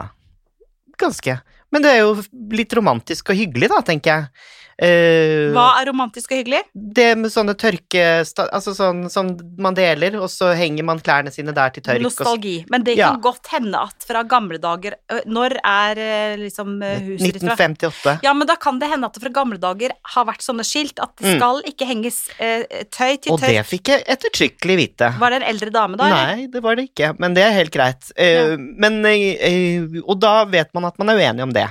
ganske. 0.99 1.39
Men 1.73 1.83
det 1.83 1.91
er 1.93 2.05
jo 2.05 2.13
litt 2.55 2.73
romantisk 2.77 3.33
og 3.33 3.39
hyggelig, 3.39 3.69
da, 3.73 3.81
tenker 3.85 4.13
jeg. 4.13 4.45
Eh, 4.77 5.49
Hva 5.55 5.63
er 5.81 5.87
romantisk 5.89 6.31
og 6.31 6.37
hyggelig? 6.37 6.59
Det 6.73 7.07
med 7.17 7.31
sånne 7.33 7.55
tørke... 7.57 8.03
Altså 8.45 8.73
sånn 8.77 9.07
som 9.09 9.31
man 9.57 9.73
deler, 9.77 10.19
og 10.21 10.29
så 10.29 10.51
henger 10.57 10.85
man 10.85 10.99
klærne 11.01 11.31
sine 11.33 11.53
der 11.55 11.71
til 11.73 11.81
tørk. 11.87 12.03
Nostalgi. 12.05 12.59
Men 12.69 12.83
det 12.85 12.97
Ja. 12.97 13.09
kan 13.11 13.21
godt 13.21 13.47
hende 13.51 13.79
at 13.81 14.05
fra 14.07 14.21
gamle 14.23 14.59
dager 14.61 14.93
Når 15.25 15.57
er 15.65 16.37
liksom 16.37 16.77
huset 16.81 17.33
ditt 17.33 17.41
fra? 17.41 17.55
1958. 17.57 18.19
Ja, 18.23 18.33
men 18.37 18.47
da 18.47 18.55
kan 18.55 18.77
det 18.79 18.89
hende 18.91 19.05
at 19.09 19.13
det 19.17 19.23
fra 19.23 19.33
gamle 19.33 19.57
dager 19.57 19.91
har 20.13 20.25
vært 20.29 20.45
sånne 20.45 20.65
skilt 20.67 20.99
at 21.01 21.15
det 21.17 21.27
Mm. 21.27 21.39
skal 21.39 21.61
ikke 21.67 21.85
henges 21.89 22.19
eh, 22.39 22.63
tøy 22.93 23.17
til 23.21 23.33
Og 23.33 23.41
det 23.41 23.65
fikk 23.65 23.89
jeg 23.91 24.03
ettertrykkelig 24.07 24.77
vite. 24.77 25.09
Var 25.19 25.29
det 25.33 25.41
en 25.41 25.47
eldre 25.49 25.71
dame 25.73 25.97
da? 25.97 26.05
eller? 26.05 26.35
Nei, 26.37 26.47
det 26.53 26.61
var 26.63 26.75
det 26.77 26.85
ikke, 26.93 27.11
men 27.19 27.33
det 27.33 27.43
er 27.43 27.51
helt 27.57 27.71
greit. 27.73 28.11
Uh, 28.13 28.23
Ja. 28.27 28.57
Men 28.57 29.01
uh, 29.03 29.09
eh, 29.09 30.01
Og 30.05 30.19
da 30.21 30.45
vet 30.45 30.69
man 30.75 30.85
at 30.85 30.97
man 30.99 31.09
er 31.09 31.17
uenig 31.17 31.41
om 31.43 31.51
det. 31.55 31.65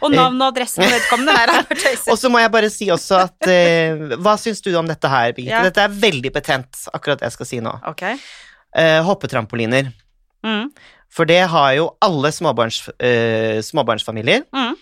Og 0.00 0.12
navn 0.12 0.40
og 0.40 0.52
adresse 0.54 0.78
på 0.80 0.86
vedkommende 0.88 1.34
her 1.36 1.48
er 1.58 1.62
tøyset. 1.82 2.08
Og 2.12 2.18
så 2.18 2.30
må 2.30 2.38
jeg 2.38 2.51
bare 2.52 2.70
si 2.72 2.88
også 2.92 3.18
at 3.24 3.48
eh, 3.50 4.16
Hva 4.22 4.36
syns 4.40 4.62
du 4.64 4.70
om 4.78 4.88
dette 4.88 5.10
her, 5.10 5.34
Birgitte? 5.36 5.58
Ja. 5.58 5.66
Dette 5.66 5.84
er 5.86 6.00
veldig 6.04 6.32
betent, 6.34 6.86
akkurat 6.92 7.20
det 7.20 7.30
jeg 7.30 7.36
skal 7.36 7.50
si 7.50 7.60
nå. 7.64 7.74
Okay. 7.92 8.20
Eh, 8.78 9.00
hoppetrampoliner. 9.06 9.90
Mm. 10.46 10.70
For 11.12 11.28
det 11.28 11.42
har 11.52 11.74
jo 11.76 11.90
alle 12.02 12.32
småbarns, 12.32 12.86
eh, 12.98 13.60
småbarnsfamilier. 13.64 14.46
Mm. 14.54 14.76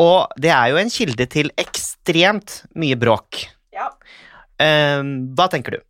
Og 0.00 0.40
det 0.40 0.50
er 0.54 0.72
jo 0.72 0.80
en 0.80 0.90
kilde 0.90 1.26
til 1.30 1.52
ekstremt 1.60 2.62
mye 2.78 2.98
bråk. 2.98 3.44
Ja. 3.74 3.90
Eh, 4.60 5.02
hva 5.36 5.48
tenker 5.52 5.78
du? 5.78 5.82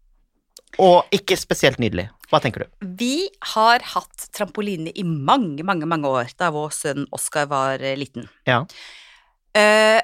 Og 0.80 1.08
ikke 1.14 1.36
spesielt 1.38 1.80
nydelig. 1.82 2.08
Hva 2.30 2.38
tenker 2.42 2.64
du? 2.64 2.86
Vi 3.00 3.28
har 3.54 3.82
hatt 3.94 4.28
trampoline 4.36 4.92
i 4.94 5.04
mange, 5.04 5.64
mange, 5.66 5.88
mange 5.88 6.10
år 6.10 6.30
da 6.38 6.52
vår 6.54 6.70
sønn 6.74 7.08
Oskar 7.16 7.48
var 7.50 7.82
eh, 7.82 7.98
liten. 7.98 8.28
Ja. 8.46 8.62
Eh, 9.56 9.98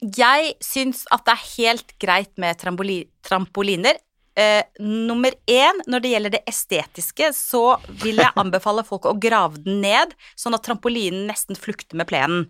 jeg 0.00 0.52
syns 0.62 1.04
at 1.14 1.24
det 1.26 1.34
er 1.34 1.48
helt 1.56 1.94
greit 2.02 2.30
med 2.38 2.58
tramboli 2.60 3.00
trampoliner. 3.26 3.98
Eh, 4.38 4.62
nummer 4.78 5.34
én, 5.50 5.80
når 5.90 6.02
det 6.04 6.12
gjelder 6.12 6.34
det 6.36 6.44
estetiske, 6.46 7.32
så 7.34 7.62
vil 8.04 8.20
jeg 8.22 8.36
anbefale 8.38 8.84
folk 8.86 9.08
å 9.10 9.16
grave 9.18 9.58
den 9.64 9.80
ned, 9.82 10.14
sånn 10.38 10.54
at 10.54 10.62
trampolinen 10.62 11.26
nesten 11.26 11.58
flukter 11.58 11.98
med 11.98 12.06
plenen. 12.10 12.46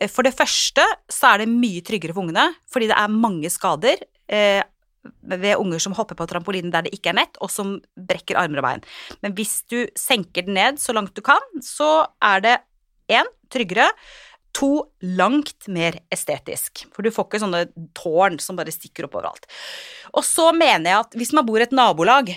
Eh, 0.00 0.10
For 0.10 0.26
det 0.26 0.34
første 0.34 0.82
så 1.06 1.34
er 1.34 1.44
det 1.44 1.52
mye 1.52 1.84
tryggere 1.86 2.16
for 2.16 2.26
ungene, 2.26 2.48
fordi 2.66 2.90
det 2.90 2.98
er 2.98 3.14
mange 3.14 3.52
skader. 3.52 4.02
Eh, 4.26 4.62
ved 5.22 5.56
unger 5.56 5.80
som 5.80 5.94
hopper 5.96 6.18
på 6.18 6.26
trampolinen 6.28 6.72
der 6.74 6.84
det 6.84 6.92
ikke 6.92 7.14
er 7.14 7.20
nett, 7.22 7.38
og 7.40 7.48
som 7.48 7.78
brekker 7.96 8.36
armer 8.36 8.60
og 8.60 8.66
bein. 8.66 8.82
Men 9.22 9.32
hvis 9.38 9.62
du 9.70 9.86
senker 9.96 10.44
den 10.44 10.58
ned 10.58 10.82
så 10.82 10.92
langt 10.92 11.14
du 11.14 11.22
kan, 11.24 11.40
så 11.62 12.10
er 12.20 12.42
det 12.44 12.56
én 13.08 13.30
tryggere, 13.50 13.88
to 14.56 14.70
langt 15.02 15.68
mer 15.70 15.98
estetisk. 16.12 16.84
For 16.94 17.06
du 17.06 17.12
får 17.14 17.28
ikke 17.28 17.42
sånne 17.42 17.64
tårn 17.96 18.38
som 18.42 18.58
bare 18.58 18.74
stikker 18.74 19.06
opp 19.06 19.18
overalt. 19.20 19.46
Og 20.16 20.26
så 20.26 20.50
mener 20.56 20.90
jeg 20.90 21.04
at 21.04 21.18
hvis 21.20 21.34
man 21.36 21.46
bor 21.48 21.60
i 21.60 21.66
et 21.66 21.76
nabolag, 21.76 22.32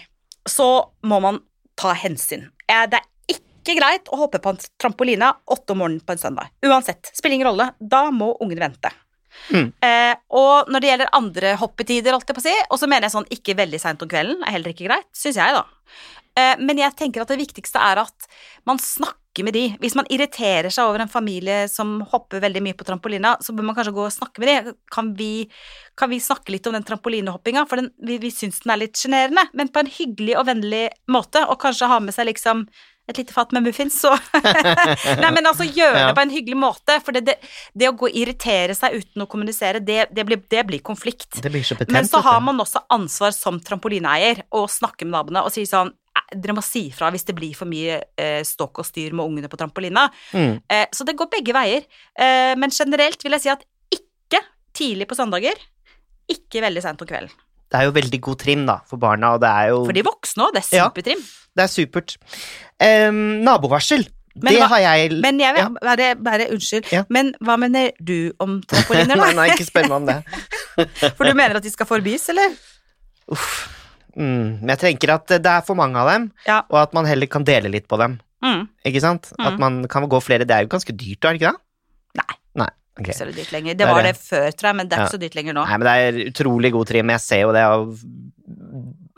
så 0.50 0.70
må 1.08 1.22
man 1.24 1.42
ta 1.80 1.94
hensyn. 1.98 2.50
Eh, 2.68 2.86
Det 2.92 3.00
er 3.00 3.38
ikke 3.38 3.78
greit 3.80 4.10
å 4.12 4.20
hoppe 4.20 4.42
på 4.44 4.54
en 4.54 4.60
trampoline 4.82 5.32
åtte 5.48 5.74
om 5.74 5.82
morgenen 5.82 6.04
på 6.04 6.14
en 6.14 6.22
søndag. 6.22 6.52
Uansett. 6.66 7.10
Spiller 7.16 7.40
ingen 7.40 7.48
rolle. 7.48 7.72
Da 7.80 8.10
må 8.12 8.34
ungen 8.44 8.60
vente. 8.60 8.92
Mm. 9.50 9.72
Eh, 9.82 10.16
og 10.30 10.70
når 10.70 10.84
det 10.84 10.90
gjelder 10.92 11.14
andre 11.18 11.56
hoppetider, 11.58 12.14
holdt 12.14 12.30
jeg 12.30 12.38
på 12.38 12.44
å 12.44 12.46
si, 12.46 12.54
og 12.70 12.80
så 12.80 12.90
mener 12.90 13.08
jeg 13.08 13.16
sånn 13.16 13.32
ikke 13.34 13.56
veldig 13.58 13.80
seint 13.82 14.04
om 14.06 14.12
kvelden, 14.12 14.44
er 14.46 14.58
heller 14.58 14.76
ikke 14.76 14.86
greit, 14.86 15.10
syns 15.18 15.40
jeg, 15.42 15.56
da. 15.56 15.64
Eh, 16.38 16.56
men 16.62 16.78
jeg 16.82 16.96
tenker 17.00 17.24
at 17.24 17.32
det 17.34 17.40
viktigste 17.42 17.82
er 17.82 18.04
at 18.04 18.28
man 18.70 18.78
snakker 18.82 19.18
med 19.42 19.56
de. 19.58 19.64
Hvis 19.82 19.96
man 19.98 20.06
irriterer 20.14 20.70
seg 20.70 20.86
over 20.86 21.02
en 21.02 21.10
familie 21.10 21.64
som 21.72 21.96
hopper 22.12 22.44
veldig 22.44 22.62
mye 22.62 22.78
på 22.78 22.86
trampolina, 22.86 23.34
så 23.42 23.56
bør 23.58 23.66
man 23.66 23.78
kanskje 23.78 23.96
gå 23.98 24.06
og 24.06 24.14
snakke 24.14 24.44
med 24.44 24.52
de. 24.52 24.76
Kan 24.94 25.10
vi, 25.18 25.32
kan 25.98 26.14
vi 26.14 26.22
snakke 26.22 26.54
litt 26.54 26.70
om 26.70 26.78
den 26.78 26.86
trampolinehoppinga, 26.86 27.66
for 27.66 27.82
den, 27.82 27.90
vi, 28.06 28.20
vi 28.22 28.30
syns 28.36 28.62
den 28.62 28.76
er 28.76 28.84
litt 28.86 29.00
sjenerende, 29.00 29.48
men 29.58 29.74
på 29.74 29.82
en 29.82 29.90
hyggelig 29.98 30.38
og 30.38 30.46
vennlig 30.52 30.86
måte, 31.10 31.48
og 31.48 31.58
kanskje 31.66 31.90
ha 31.90 31.98
med 32.04 32.14
seg 32.14 32.30
liksom 32.30 32.68
et 33.10 33.18
lite 33.18 33.34
fat 33.36 33.52
med 33.52 33.66
muffins, 33.66 33.98
så 34.00 34.14
Nei, 35.22 35.32
men 35.36 35.44
altså 35.50 35.66
gjøre 35.68 36.06
det 36.08 36.14
på 36.16 36.24
en 36.24 36.32
hyggelig 36.32 36.60
måte, 36.60 36.96
for 37.04 37.16
det, 37.16 37.26
det, 37.28 37.36
det 37.76 37.90
å 37.90 37.96
gå 38.00 38.08
og 38.08 38.16
irritere 38.16 38.76
seg 38.78 38.96
uten 39.02 39.26
å 39.26 39.28
kommunisere, 39.28 39.82
det, 39.84 40.06
det, 40.16 40.24
blir, 40.28 40.40
det 40.52 40.64
blir 40.70 40.84
konflikt. 40.86 41.42
Blir 41.44 41.66
så 41.68 41.76
betent. 41.76 41.92
Men 41.96 42.08
så 42.08 42.22
har 42.24 42.40
man 42.44 42.64
også 42.64 42.86
ansvar 42.94 43.36
som 43.36 43.60
trampolineeier 43.60 44.46
å 44.56 44.64
snakke 44.72 45.08
med 45.08 45.18
naboene 45.18 45.44
og 45.44 45.52
si 45.52 45.66
sånn 45.68 45.92
"Eh, 45.92 46.00
dere 46.36 46.56
må 46.58 46.64
si 46.66 46.86
fra 46.96 47.10
hvis 47.14 47.26
det 47.28 47.36
blir 47.38 47.54
for 47.58 47.66
mye 47.70 48.02
eh, 48.18 48.42
ståk 48.48 48.80
og 48.80 48.86
styr 48.88 49.14
med 49.14 49.26
ungene 49.26 49.50
på 49.52 49.58
trampolina. 49.60 50.08
Mm. 50.34 50.62
Eh, 50.70 50.86
så 50.94 51.06
det 51.06 51.16
går 51.20 51.30
begge 51.34 51.54
veier. 51.56 51.86
Eh, 52.18 52.54
men 52.60 52.70
generelt 52.74 53.22
vil 53.24 53.32
jeg 53.38 53.42
si 53.46 53.50
at 53.54 53.64
ikke 53.94 54.42
tidlig 54.74 55.08
på 55.10 55.16
søndager, 55.20 55.54
ikke 56.32 56.62
veldig 56.64 56.82
seint 56.86 57.02
om 57.04 57.08
kvelden. 57.10 57.32
Det 57.74 57.80
er 57.80 57.88
jo 57.88 57.94
veldig 57.96 58.20
god 58.22 58.38
trim, 58.40 58.66
da, 58.70 58.80
for 58.86 59.02
barna, 59.02 59.32
og 59.34 59.40
det 59.42 59.50
er 59.50 59.72
jo 59.74 59.80
For 59.88 59.94
de 59.98 60.04
voksne 60.06 60.44
òg, 60.46 60.52
det 60.54 60.62
er 60.64 60.78
Ja. 60.78 60.90
supertrim. 60.90 61.22
Det 61.58 61.64
er 61.64 61.72
supert. 61.74 62.18
Em, 62.80 63.42
nabovarsel. 63.44 64.06
Men 64.36 64.54
det 64.54 64.62
hva- 64.64 64.68
har 64.70 64.80
jeg 64.82 65.12
Men 65.22 65.40
jeg 65.40 65.54
vil 65.54 65.62
Ja. 65.62 65.70
bare, 65.82 66.16
bare 66.16 66.48
unnskyld, 66.54 66.92
Ja. 66.92 67.04
men 67.10 67.34
hva 67.42 67.58
mener 67.58 67.92
du 68.04 68.32
om 68.40 68.62
trampoliner, 68.62 69.16
da? 69.16 69.26
Nei, 69.26 69.34
nei, 69.34 69.50
ikke 69.54 69.66
spør 69.70 69.90
meg 69.90 69.92
om 69.92 70.06
det. 70.06 70.24
For 71.18 71.24
du 71.26 71.34
mener 71.34 71.58
at 71.58 71.64
de 71.64 71.70
skal 71.70 71.86
forbys, 71.86 72.30
eller? 72.30 72.56
Uff. 73.30 73.70
Mm. 74.18 74.60
Men 74.62 74.70
jeg 74.76 74.80
tenker 74.80 75.14
at 75.16 75.28
det 75.28 75.46
er 75.50 75.62
for 75.66 75.76
mange 75.76 75.98
av 75.98 76.08
dem, 76.12 76.32
Ja. 76.48 76.62
og 76.70 76.78
at 76.84 76.94
man 76.94 77.06
heller 77.06 77.26
kan 77.28 77.44
dele 77.44 77.70
litt 77.72 77.88
på 77.88 77.98
dem. 77.98 78.20
Mm. 78.44 78.68
Ikke 78.86 79.02
sant? 79.02 79.32
At 79.40 79.54
Mm. 79.54 79.60
man 79.60 79.88
kan 79.88 80.04
gå 80.10 80.20
flere. 80.22 80.46
Det 80.46 80.52
er 80.52 80.62
jo 80.66 80.68
ganske 80.76 80.96
dyrt, 80.96 81.24
er 81.26 81.34
det 81.34 81.42
ikke 81.42 81.52
det? 81.52 81.62
Nei. 82.16 82.36
Nei, 82.56 82.70
Okay. 83.00 83.12
Ikke 83.12 83.18
så 83.18 83.34
dyrt 83.34 83.52
lenger. 83.52 83.74
Det 83.78 83.88
var 83.88 84.04
det. 84.04 84.16
før, 84.18 84.52
tror 84.54 84.68
jeg, 84.70 84.76
men 84.76 84.88
det 84.88 84.94
er 84.94 85.02
Ja. 85.02 85.06
ikke 85.08 85.16
så 85.18 85.20
dyrt 85.20 85.36
lenger 85.36 85.54
nå. 85.54 85.66
Nei, 85.66 85.78
men 85.78 85.88
det 85.88 85.96
er 85.98 86.30
utrolig 86.30 86.72
god 86.72 86.86
trim. 86.88 87.10
Jeg 87.10 87.20
ser 87.22 87.42
jo 87.42 87.52
det, 87.52 87.64
og 87.66 87.98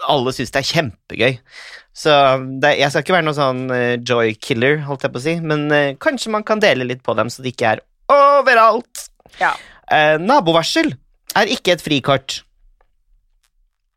alle 0.08 0.32
syns 0.32 0.52
det 0.52 0.62
er 0.62 0.72
kjempegøy. 0.72 1.40
Så 1.94 2.60
det, 2.62 2.78
jeg 2.80 2.90
skal 2.92 3.04
ikke 3.04 3.16
være 3.16 3.26
noe 3.26 3.34
sånn 3.34 3.72
eh, 3.72 3.98
joy 3.98 4.34
killer, 4.40 4.78
holdt 4.88 5.02
jeg 5.02 5.12
på 5.12 5.20
å 5.20 5.22
si, 5.26 5.40
men 5.42 5.70
uh, 5.72 5.94
kanskje 6.00 6.30
man 6.32 6.44
kan 6.44 6.60
dele 6.60 6.86
litt 6.88 7.04
på 7.04 7.16
dem, 7.16 7.28
så 7.28 7.42
det 7.44 7.52
ikke 7.56 7.74
er 7.74 7.80
overalt. 8.12 9.10
Ja. 9.42 9.54
Uh, 9.92 10.16
nabovarsel 10.24 10.94
er 11.36 11.46
ikke 11.52 11.74
et 11.76 11.82
frikort. 11.84 12.44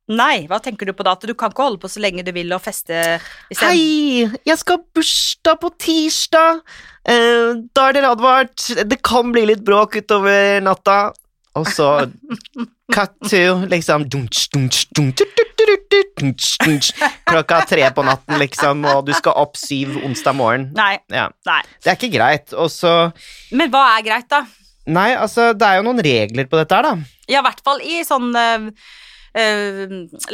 Nei, 0.09 0.47
hva 0.49 0.57
tenker 0.65 0.89
du 0.89 0.95
på 0.97 1.05
da? 1.05 1.13
At 1.19 1.27
du 1.29 1.35
kan 1.37 1.53
ikke 1.53 1.67
holde 1.67 1.81
på 1.83 1.91
så 1.93 2.01
lenge 2.01 2.25
du 2.25 2.31
vil 2.33 2.53
og 2.57 2.63
feste 2.65 2.97
isteden? 3.53 3.69
Hei, 3.69 4.41
jeg 4.49 4.61
skal 4.61 4.79
ha 4.79 4.85
bursdag 4.97 5.59
på 5.61 5.71
tirsdag. 5.85 6.63
Eh, 7.05 7.61
da 7.77 7.89
er 7.91 7.99
dere 7.99 8.13
advart. 8.17 8.71
Det 8.89 9.03
kan 9.05 9.33
bli 9.35 9.45
litt 9.51 9.65
bråk 9.67 9.99
utover 10.01 10.63
natta. 10.65 11.01
Og 11.59 11.67
så 11.69 11.89
cut 12.95 13.15
to 13.29 13.43
liksom 13.69 14.07
Klokka 17.29 17.59
tre 17.69 17.89
på 17.93 18.05
natten, 18.07 18.39
liksom, 18.41 18.85
og 18.89 19.03
du 19.09 19.13
skal 19.17 19.37
opp 19.43 19.59
syv 19.61 19.99
onsdag 20.07 20.37
morgen. 20.39 20.69
Nei, 20.77 20.95
Ja, 21.13 21.27
nei. 21.49 21.61
det 21.85 21.93
er 21.93 21.99
ikke 21.99 22.15
greit. 22.15 22.55
Og 22.57 22.71
så 22.73 22.95
Men 23.53 23.73
hva 23.75 23.85
er 23.99 24.07
greit, 24.07 24.29
da? 24.33 24.45
Nei, 24.89 25.11
altså, 25.21 25.51
det 25.53 25.67
er 25.69 25.81
jo 25.83 25.85
noen 25.91 26.01
regler 26.01 26.49
på 26.49 26.57
dette 26.63 26.79
her, 26.79 26.87
da. 26.89 26.97
Ja, 27.29 27.43
i 27.43 27.45
hvert 27.45 27.61
fall 27.67 27.83
i 27.85 28.01
sånn 28.09 28.31
øh, 28.33 28.71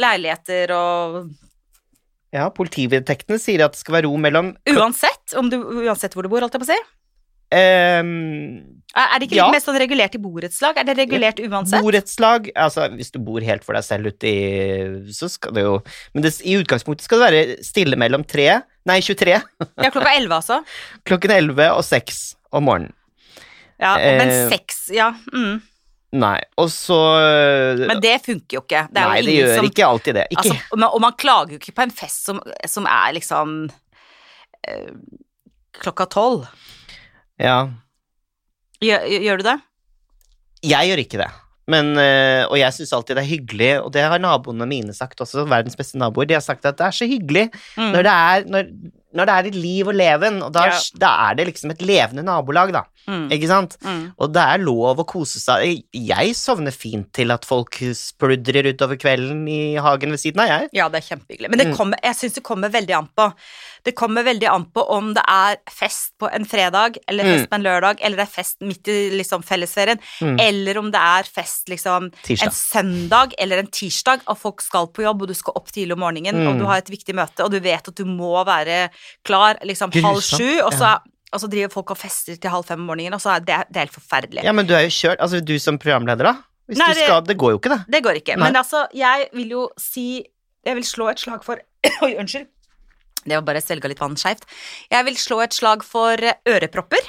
leiligheter 0.01 0.73
og 0.75 1.19
Ja, 2.35 2.49
Politivedtektene 2.51 3.37
sier 3.39 3.63
at 3.65 3.75
det 3.77 3.79
skal 3.79 3.99
være 3.99 4.09
ro 4.09 4.17
mellom 4.19 4.53
Uansett, 4.73 5.35
om 5.39 5.47
du, 5.51 5.59
uansett 5.85 6.15
hvor 6.17 6.25
du 6.25 6.31
bor, 6.33 6.43
holdt 6.43 6.57
jeg 6.57 6.63
på 6.65 6.67
å 6.67 6.73
si. 6.73 6.79
Um, 7.55 8.81
Er 8.97 9.19
det 9.21 9.27
ikke 9.29 9.37
Ja. 9.37 9.51
mest 9.53 9.67
sånn 9.69 9.77
regulert 9.79 10.15
i 10.17 10.19
borettslag? 10.19 10.77
Er 10.81 10.83
det 10.87 10.95
regulert 10.97 11.37
uansett? 11.39 11.83
Borettslag 11.85 12.49
Altså, 12.55 12.87
hvis 12.95 13.11
du 13.13 13.19
bor 13.19 13.39
helt 13.45 13.63
for 13.63 13.77
deg 13.77 13.83
selv 13.85 14.07
ute 14.09 14.25
i 14.27 15.13
Så 15.13 15.29
skal 15.29 15.53
det 15.53 15.61
jo 15.63 15.75
Men 16.15 16.23
det, 16.25 16.33
i 16.41 16.55
utgangspunktet 16.57 17.05
skal 17.05 17.21
det 17.21 17.27
være 17.29 17.63
stille 17.63 17.95
mellom 18.01 18.25
tre 18.25 18.63
Nei, 18.89 18.97
23 18.99 19.37
Ja, 19.83 19.91
klokka 19.93 20.15
elleve, 20.15 20.41
altså. 20.41 20.63
Klokken 21.05 21.31
11 21.37 21.69
og 21.77 21.83
6 21.85 22.19
om 22.55 22.63
morgenen. 22.65 22.93
Ja, 23.79 23.95
men 23.97 24.29
6 24.51 24.89
ja. 24.95 25.09
Mm. 25.33 25.61
Nei, 26.15 26.37
og 26.61 26.69
så 26.71 26.95
Men 27.89 27.99
det 28.03 28.13
funker 28.23 28.55
jo 28.59 28.61
ikke. 28.63 28.85
Det 28.87 29.01
Nei, 29.03 29.21
det 29.25 29.33
gjør 29.35 29.55
som 29.57 29.65
ikke 29.67 29.87
alltid 29.89 30.15
det. 30.15 30.25
Ikke 30.31 30.43
Altså, 30.45 30.57
og 30.71 30.79
man- 30.79 30.93
og 30.95 31.01
man 31.03 31.15
klager 31.19 31.55
jo 31.55 31.59
ikke 31.59 31.73
på 31.75 31.83
en 31.83 31.91
fest 31.91 32.25
som, 32.29 32.39
som 32.71 32.85
er 32.87 33.15
liksom 33.17 33.55
øh, 34.69 34.91
klokka 35.81 36.05
tolv. 36.13 36.45
Ja. 37.41 37.57
Gjør, 38.83 39.03
gjør 39.25 39.41
du 39.41 39.47
det? 39.49 39.57
Jeg 40.65 40.87
gjør 40.89 41.01
ikke 41.03 41.19
det. 41.25 41.31
Men, 41.67 41.91
øh, 41.97 42.45
og 42.51 42.59
jeg 42.59 42.73
syns 42.75 42.93
alltid 42.93 43.17
det 43.17 43.23
er 43.23 43.31
hyggelig, 43.31 43.71
og 43.81 43.91
det 43.95 44.03
har 44.05 44.19
naboene 44.21 44.67
mine 44.69 44.93
sagt 44.93 45.19
også, 45.23 45.47
verdens 45.49 45.75
beste 45.75 45.97
naboer. 45.97 46.27
De 46.29 46.35
har 46.37 46.43
sagt 46.45 46.65
at 46.69 46.77
det 46.77 46.85
er 46.85 46.93
så 46.93 47.07
hyggelig 47.09 47.47
Mm. 47.75 47.91
når 47.91 48.03
det 48.05 48.13
er 48.13 48.43
når, 48.53 48.69
når 49.15 49.25
det 49.29 49.35
er 49.35 49.47
et 49.51 49.55
liv 49.55 49.87
og 49.87 49.95
leven, 49.95 50.41
og 50.43 50.51
da, 50.53 50.65
Ja. 50.67 50.79
da 50.99 51.29
er 51.31 51.35
det 51.35 51.47
liksom 51.47 51.71
et 51.71 51.79
levende 51.81 52.23
nabolag, 52.23 52.71
da. 52.75 52.83
Mm. 53.07 53.29
Ikke 53.29 53.47
sant? 53.47 53.77
Mm. 53.85 54.13
Og 54.17 54.33
det 54.33 54.41
er 54.41 54.57
lov 54.65 54.97
å 54.97 55.05
kose 55.05 55.37
seg. 55.39 55.83
Jeg 55.93 56.33
sovner 56.35 56.73
fint 56.73 57.11
til 57.13 57.29
at 57.31 57.45
folk 57.45 57.77
spludrer 57.93 58.65
utover 58.73 58.97
kvelden 58.97 59.43
i 59.47 59.75
hagen 59.77 60.09
ved 60.09 60.19
siden 60.19 60.41
av, 60.41 60.47
jeg. 60.49 60.69
Ja, 60.73 60.87
det 60.89 61.03
er 61.03 61.15
kjempehyggelig. 61.15 61.49
Men 61.51 61.59
det 61.59 61.67
Mm. 61.67 61.75
kommer, 61.77 61.97
jeg 62.03 62.15
syns 62.15 62.33
det 62.33 62.43
kommer 62.43 62.69
veldig 62.69 62.95
an 62.97 63.09
på. 63.15 63.31
Det 63.85 63.93
kommer 63.95 64.23
veldig 64.25 64.49
an 64.49 64.65
på 64.73 64.81
om 64.89 65.13
det 65.13 65.23
er 65.27 65.57
fest 65.69 66.13
på 66.19 66.27
en 66.33 66.45
fredag, 66.45 66.97
eller 67.07 67.23
fest 67.23 67.49
på 67.51 67.55
en 67.59 67.63
lørdag, 67.63 67.97
eller 68.01 68.17
det 68.17 68.27
er 68.27 68.33
fest 68.41 68.57
midt 68.61 68.87
i 68.87 69.11
liksom 69.11 69.43
fellesferien, 69.43 69.99
Mm. 70.21 70.39
eller 70.39 70.77
om 70.79 70.89
det 70.91 70.99
er 70.99 71.23
fest 71.23 71.67
liksom 71.69 72.11
Tirsdag. 72.23 72.47
en 72.47 72.51
søndag 72.51 73.33
eller 73.37 73.59
en 73.59 73.67
tirsdag, 73.67 74.21
og 74.27 74.37
folk 74.39 74.61
skal 74.61 74.87
på 74.87 75.03
jobb, 75.03 75.21
og 75.21 75.27
du 75.27 75.33
skal 75.35 75.53
opp 75.55 75.67
tidlig 75.71 75.93
om 75.93 75.99
morgenen, 75.99 76.47
og 76.47 76.55
Mm. 76.55 76.59
du 76.59 76.65
har 76.65 76.77
et 76.77 76.89
viktig 76.89 77.13
møte, 77.13 77.43
og 77.45 77.51
du 77.51 77.59
vet 77.59 77.87
at 77.87 77.93
du 77.95 78.05
må 78.05 78.43
være 78.43 78.89
klar 79.27 79.59
liksom 79.65 79.93
halv 79.95 80.23
sju, 80.23 80.61
og 80.63 80.73
så, 80.75 80.95
ja. 80.95 81.29
og 81.31 81.43
så 81.43 81.49
driver 81.51 81.73
folk 81.73 81.95
og 81.95 81.99
fester 81.99 82.39
til 82.39 82.53
halv 82.53 82.67
fem 82.67 82.81
om 82.81 82.89
morgenen, 82.91 83.17
og 83.17 83.23
så 83.23 83.35
er 83.35 83.45
det, 83.45 83.61
det 83.69 83.81
er 83.81 83.87
helt 83.87 83.97
forferdelig. 83.97 84.43
Ja, 84.47 84.55
men 84.55 84.69
du 84.69 84.75
er 84.77 84.87
jo 84.87 84.93
kjørt 84.93 85.23
Altså, 85.23 85.41
du 85.43 85.55
som 85.61 85.79
programleder, 85.81 86.31
da? 86.31 86.35
Hvis 86.65 86.81
Nei, 86.81 86.93
du 86.97 87.01
skal 87.03 87.25
Det 87.27 87.37
går 87.37 87.55
jo 87.55 87.59
ikke, 87.61 87.75
det. 87.75 87.81
Det 87.93 88.01
går 88.05 88.19
ikke. 88.21 88.37
Nei. 88.39 88.49
Men 88.49 88.59
altså, 88.61 88.87
jeg 88.95 89.27
vil 89.37 89.53
jo 89.53 89.67
si 89.77 90.25
Jeg 90.65 90.77
vil 90.79 90.87
slå 90.87 91.11
et 91.11 91.21
slag 91.21 91.43
for 91.45 91.61
Oi, 92.05 92.15
unnskyld. 92.17 92.47
Det 93.25 93.33
var 93.33 93.45
bare 93.45 93.61
svelga 93.61 93.89
litt 93.89 94.01
vann 94.01 94.17
skeivt. 94.21 94.45
Jeg 94.93 95.05
vil 95.07 95.15
slå 95.17 95.39
et 95.41 95.53
slag 95.53 95.85
for 95.85 96.21
eh, 96.21 96.37
ørepropper. 96.49 97.07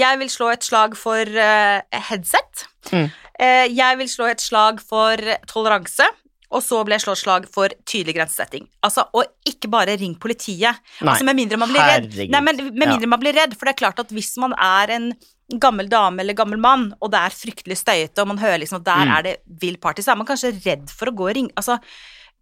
Jeg 0.00 0.20
vil 0.20 0.30
slå 0.32 0.50
et 0.52 0.64
slag 0.64 0.96
for 0.96 1.24
uh, 1.24 2.00
headset. 2.08 2.66
Mm. 2.92 3.08
Uh, 3.40 3.66
jeg 3.72 3.98
vil 4.00 4.10
slå 4.12 4.28
et 4.30 4.44
slag 4.44 4.80
for 4.84 5.20
toleranse. 5.48 6.06
Og 6.50 6.62
så 6.66 6.80
ble 6.84 6.96
jeg 6.96 7.04
slå 7.04 7.14
slag 7.16 7.44
for 7.48 7.68
tydelig 7.86 8.14
grensesetting. 8.16 8.64
Altså, 8.82 9.04
Og 9.14 9.24
ikke 9.46 9.68
bare 9.70 9.96
ring 10.00 10.16
politiet. 10.18 10.80
Nei. 11.00 11.12
Altså, 11.12 11.24
Med 11.24 11.36
mindre 11.36 11.56
man 11.58 11.68
blir 11.70 11.80
redd. 11.86 12.08
Herregud. 12.12 12.30
Nei, 12.30 12.40
men 12.40 12.56
med 12.74 12.82
Ja. 12.88 12.90
mindre 12.94 13.06
man 13.08 13.20
blir 13.20 13.32
redd, 13.34 13.54
for 13.56 13.66
det 13.66 13.74
er 13.76 13.84
klart 13.86 14.00
at 14.00 14.08
hvis 14.10 14.36
man 14.38 14.52
er 14.58 14.90
en 14.90 15.12
gammel 15.58 15.88
dame 15.88 16.20
eller 16.20 16.34
gammel 16.34 16.58
mann, 16.58 16.94
og 17.02 17.10
det 17.10 17.18
er 17.20 17.30
fryktelig 17.30 17.76
støyete, 17.78 18.18
og 18.22 18.28
man 18.28 18.38
hører 18.38 18.58
liksom 18.60 18.76
at 18.80 18.84
der 18.84 19.04
Mm. 19.06 19.16
er 19.18 19.22
det 19.22 19.36
vill 19.60 19.76
party, 19.76 20.02
så 20.02 20.12
er 20.12 20.16
man 20.16 20.26
kanskje 20.26 20.52
redd 20.64 20.88
for 20.90 21.06
å 21.06 21.14
gå 21.14 21.28
og 21.30 21.34
ringe 21.36 21.50
Altså, 21.56 21.78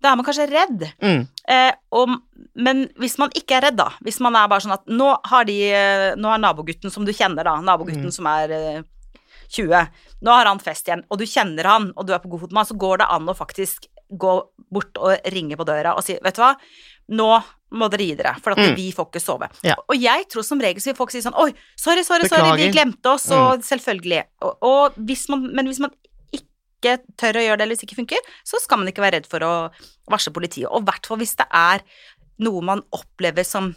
da 0.00 0.12
er 0.12 0.16
man 0.16 0.24
kanskje 0.24 0.48
redd. 0.50 0.92
Mm. 1.02 1.28
Eh, 1.48 1.72
og, 1.92 2.08
men 2.54 2.88
hvis 2.98 3.18
man 3.18 3.30
ikke 3.30 3.56
er 3.56 3.60
redd, 3.70 3.76
da, 3.76 3.90
hvis 4.04 4.20
man 4.20 4.36
er 4.36 4.46
bare 4.48 4.60
sånn 4.60 4.72
at 4.72 4.86
nå 4.86 5.18
har 5.24 5.44
de 5.44 5.70
eh, 5.72 6.14
Nå 6.16 6.28
har 6.28 6.38
nabogutten 6.38 6.90
som 6.90 7.04
du 7.04 7.12
kjenner, 7.12 7.44
da, 7.44 7.56
nabogutten 7.60 8.04
Mm. 8.06 8.12
som 8.12 8.26
er 8.26 8.50
eh, 8.50 8.82
20, 9.50 9.88
nå 10.22 10.30
har 10.30 10.44
han 10.46 10.58
fest 10.58 10.86
igjen, 10.86 11.04
og 11.10 11.18
du 11.18 11.24
kjenner 11.24 11.64
han, 11.64 11.92
og 11.96 12.06
du 12.06 12.12
er 12.12 12.18
på 12.20 12.28
god 12.28 12.40
fot 12.40 12.52
med 12.52 12.66
han, 12.66 12.66
så 12.66 12.78
går 12.78 12.98
det 12.98 13.06
an 13.08 13.26
å 13.26 13.34
faktisk 13.36 13.86
gå 14.10 14.34
bort 14.72 14.98
og 15.00 15.18
ringe 15.32 15.56
på 15.56 15.64
døra 15.68 15.94
og 15.96 16.04
si, 16.04 16.16
vet 16.22 16.36
du 16.36 16.42
hva, 16.42 16.54
nå 17.16 17.28
må 17.78 17.88
dere 17.92 18.04
gi 18.06 18.14
dere, 18.16 18.34
for 18.40 18.52
at 18.54 18.58
Mm. 18.62 18.74
vi 18.76 18.90
får 18.96 19.06
ikke 19.10 19.20
sove. 19.20 19.48
Ja. 19.64 19.74
Og 19.88 19.96
jeg 20.00 20.26
tror 20.32 20.42
som 20.44 20.60
regel 20.60 20.80
så 20.80 20.90
vil 20.90 20.96
folk 20.96 21.10
si 21.12 21.20
sånn, 21.20 21.36
oi, 21.36 21.50
sorry, 21.76 22.02
sorry, 22.02 22.28
sorry, 22.28 22.56
vi 22.56 22.70
glemte 22.72 23.10
oss, 23.12 23.26
og 23.30 23.60
selvfølgelig. 23.64 24.22
Og, 24.42 24.56
og 24.64 24.94
hvis 24.96 25.26
man, 25.28 25.44
men 25.54 25.66
hvis 25.68 25.80
man 25.84 25.92
ikke 26.32 26.94
tør 27.20 27.36
å 27.40 27.44
gjøre 27.44 27.58
det, 27.58 27.62
eller 27.66 27.74
hvis 27.76 27.82
det 27.84 27.88
ikke 27.90 28.00
funker, 28.00 28.30
så 28.44 28.60
skal 28.62 28.78
man 28.80 28.88
ikke 28.88 29.02
være 29.04 29.18
redd 29.20 29.28
for 29.28 29.44
å 29.44 29.52
varsle 30.08 30.32
politiet. 30.32 30.68
Og 30.70 30.80
i 30.80 30.88
hvert 30.88 31.06
fall 31.10 31.18
hvis 31.20 31.36
det 31.36 31.46
er 31.52 31.84
noe 32.40 32.62
man 32.64 32.80
opplever 32.96 33.44
som 33.44 33.74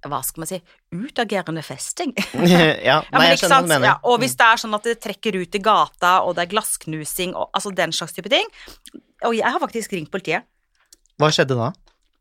hva 0.00 0.22
skal 0.24 0.40
man 0.40 0.48
si 0.48 0.56
utagerende 0.96 1.62
festing. 1.64 2.14
ja, 2.48 2.72
Ja, 2.88 3.02
nei, 3.12 3.26
jeg 3.34 3.38
skjønner 3.42 3.56
hva 3.56 3.62
du 3.64 3.68
mener. 3.68 3.86
Ja, 3.90 3.96
og 4.08 4.18
hvis 4.22 4.32
det 4.36 4.46
er 4.48 4.60
sånn 4.60 4.74
at 4.76 4.88
det 4.88 4.96
trekker 5.04 5.36
ut 5.40 5.54
i 5.54 5.60
gata, 5.64 6.18
og 6.24 6.36
det 6.36 6.46
er 6.46 6.52
glassknusing, 6.54 7.34
og 7.36 7.50
altså 7.56 7.72
den 7.76 7.92
slags 7.92 8.12
type 8.16 8.32
ting 8.32 8.48
Og 9.28 9.36
jeg 9.36 9.46
har 9.46 9.60
faktisk 9.62 9.92
ringt 9.96 10.10
politiet. 10.12 10.46
Hva 11.20 11.28
skjedde 11.34 11.56
da? 11.58 11.70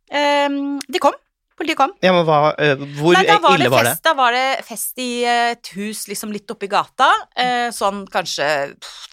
Um, 0.10 0.80
de 0.90 1.02
kom. 1.02 1.16
Politiet 1.60 1.76
kom. 1.80 1.92
Ja, 2.04 2.14
men 2.16 2.24
hva, 2.28 2.54
uh, 2.56 2.84
Hvor 2.98 3.16
Nei, 3.18 3.24
var 3.28 3.58
ille 3.60 3.70
var 3.72 3.84
det? 3.84 3.94
fest, 3.94 4.04
Da 4.08 4.14
var 4.16 4.36
det 4.36 4.46
fest 4.68 5.02
i 5.04 5.10
et 5.28 5.72
hus 5.76 6.06
liksom 6.08 6.32
litt 6.32 6.52
oppi 6.52 6.70
gata, 6.72 7.10
uh, 7.36 7.68
sånn 7.76 8.06
kanskje 8.12 8.48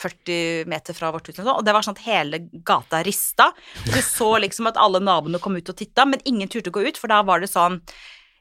40 0.01 0.69
meter 0.71 0.95
fra 0.95 1.11
vårt 1.15 1.27
hus, 1.31 1.39
sånn, 1.41 1.51
og 1.57 1.65
det 1.67 1.75
var 1.75 1.87
sånn 1.87 1.99
at 1.99 2.05
hele 2.07 2.45
gata 2.67 3.03
rista. 3.07 3.51
Du 3.89 3.99
så 3.99 4.37
liksom 4.43 4.71
at 4.71 4.79
alle 4.79 5.03
naboene 5.03 5.43
kom 5.43 5.59
ut 5.59 5.75
og 5.75 5.79
titta, 5.79 6.07
men 6.07 6.23
ingen 6.25 6.51
turte 6.53 6.71
å 6.71 6.77
gå 6.79 6.87
ut, 6.87 7.01
for 7.03 7.11
da 7.11 7.23
var 7.27 7.43
det 7.43 7.51
sånn 7.53 7.81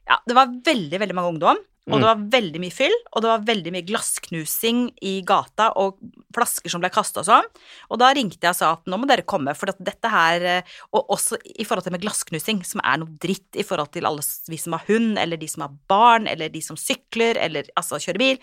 Ja, 0.06 0.20
det 0.22 0.36
var 0.38 0.52
veldig, 0.54 1.00
veldig 1.02 1.14
mange 1.18 1.32
ungdom, 1.34 1.58
og 1.86 1.94
Mm. 1.94 2.00
det 2.00 2.06
var 2.06 2.22
veldig 2.40 2.60
mye 2.60 2.74
fyll, 2.74 2.94
og 3.12 3.22
det 3.22 3.28
var 3.30 3.44
veldig 3.46 3.72
mye 3.72 3.86
glassknusing 3.86 4.78
i 5.06 5.22
gata, 5.22 5.68
og 5.78 6.00
flasker 6.34 6.68
som 6.68 6.80
ble 6.82 6.90
kasta 6.90 7.20
og 7.20 7.26
sånn. 7.28 7.46
Og 7.90 8.00
da 8.02 8.08
ringte 8.12 8.42
jeg 8.42 8.50
og 8.50 8.58
sa 8.58 8.72
at 8.72 8.90
nå 8.90 8.98
må 8.98 9.06
dere 9.06 9.22
komme, 9.22 9.54
for 9.54 9.70
dette 9.70 10.10
her 10.10 10.42
eh, 10.42 10.62
Og 10.92 11.06
også 11.14 11.38
i 11.44 11.64
forhold 11.64 11.84
til 11.84 11.92
med 11.92 12.02
glassknusing, 12.02 12.64
som 12.66 12.80
er 12.82 12.98
noe 12.98 13.14
dritt 13.22 13.54
i 13.54 13.62
forhold 13.62 13.92
til 13.92 14.04
alle 14.04 14.24
vi 14.48 14.58
som 14.58 14.72
har 14.74 14.82
hund, 14.88 15.16
eller 15.16 15.36
de 15.36 15.46
som 15.46 15.62
har 15.62 15.76
barn, 15.88 16.26
eller 16.26 16.48
de 16.48 16.60
som 16.60 16.76
sykler, 16.76 17.38
eller 17.38 17.70
altså 17.76 18.00
kjører 18.02 18.18
bil. 18.18 18.38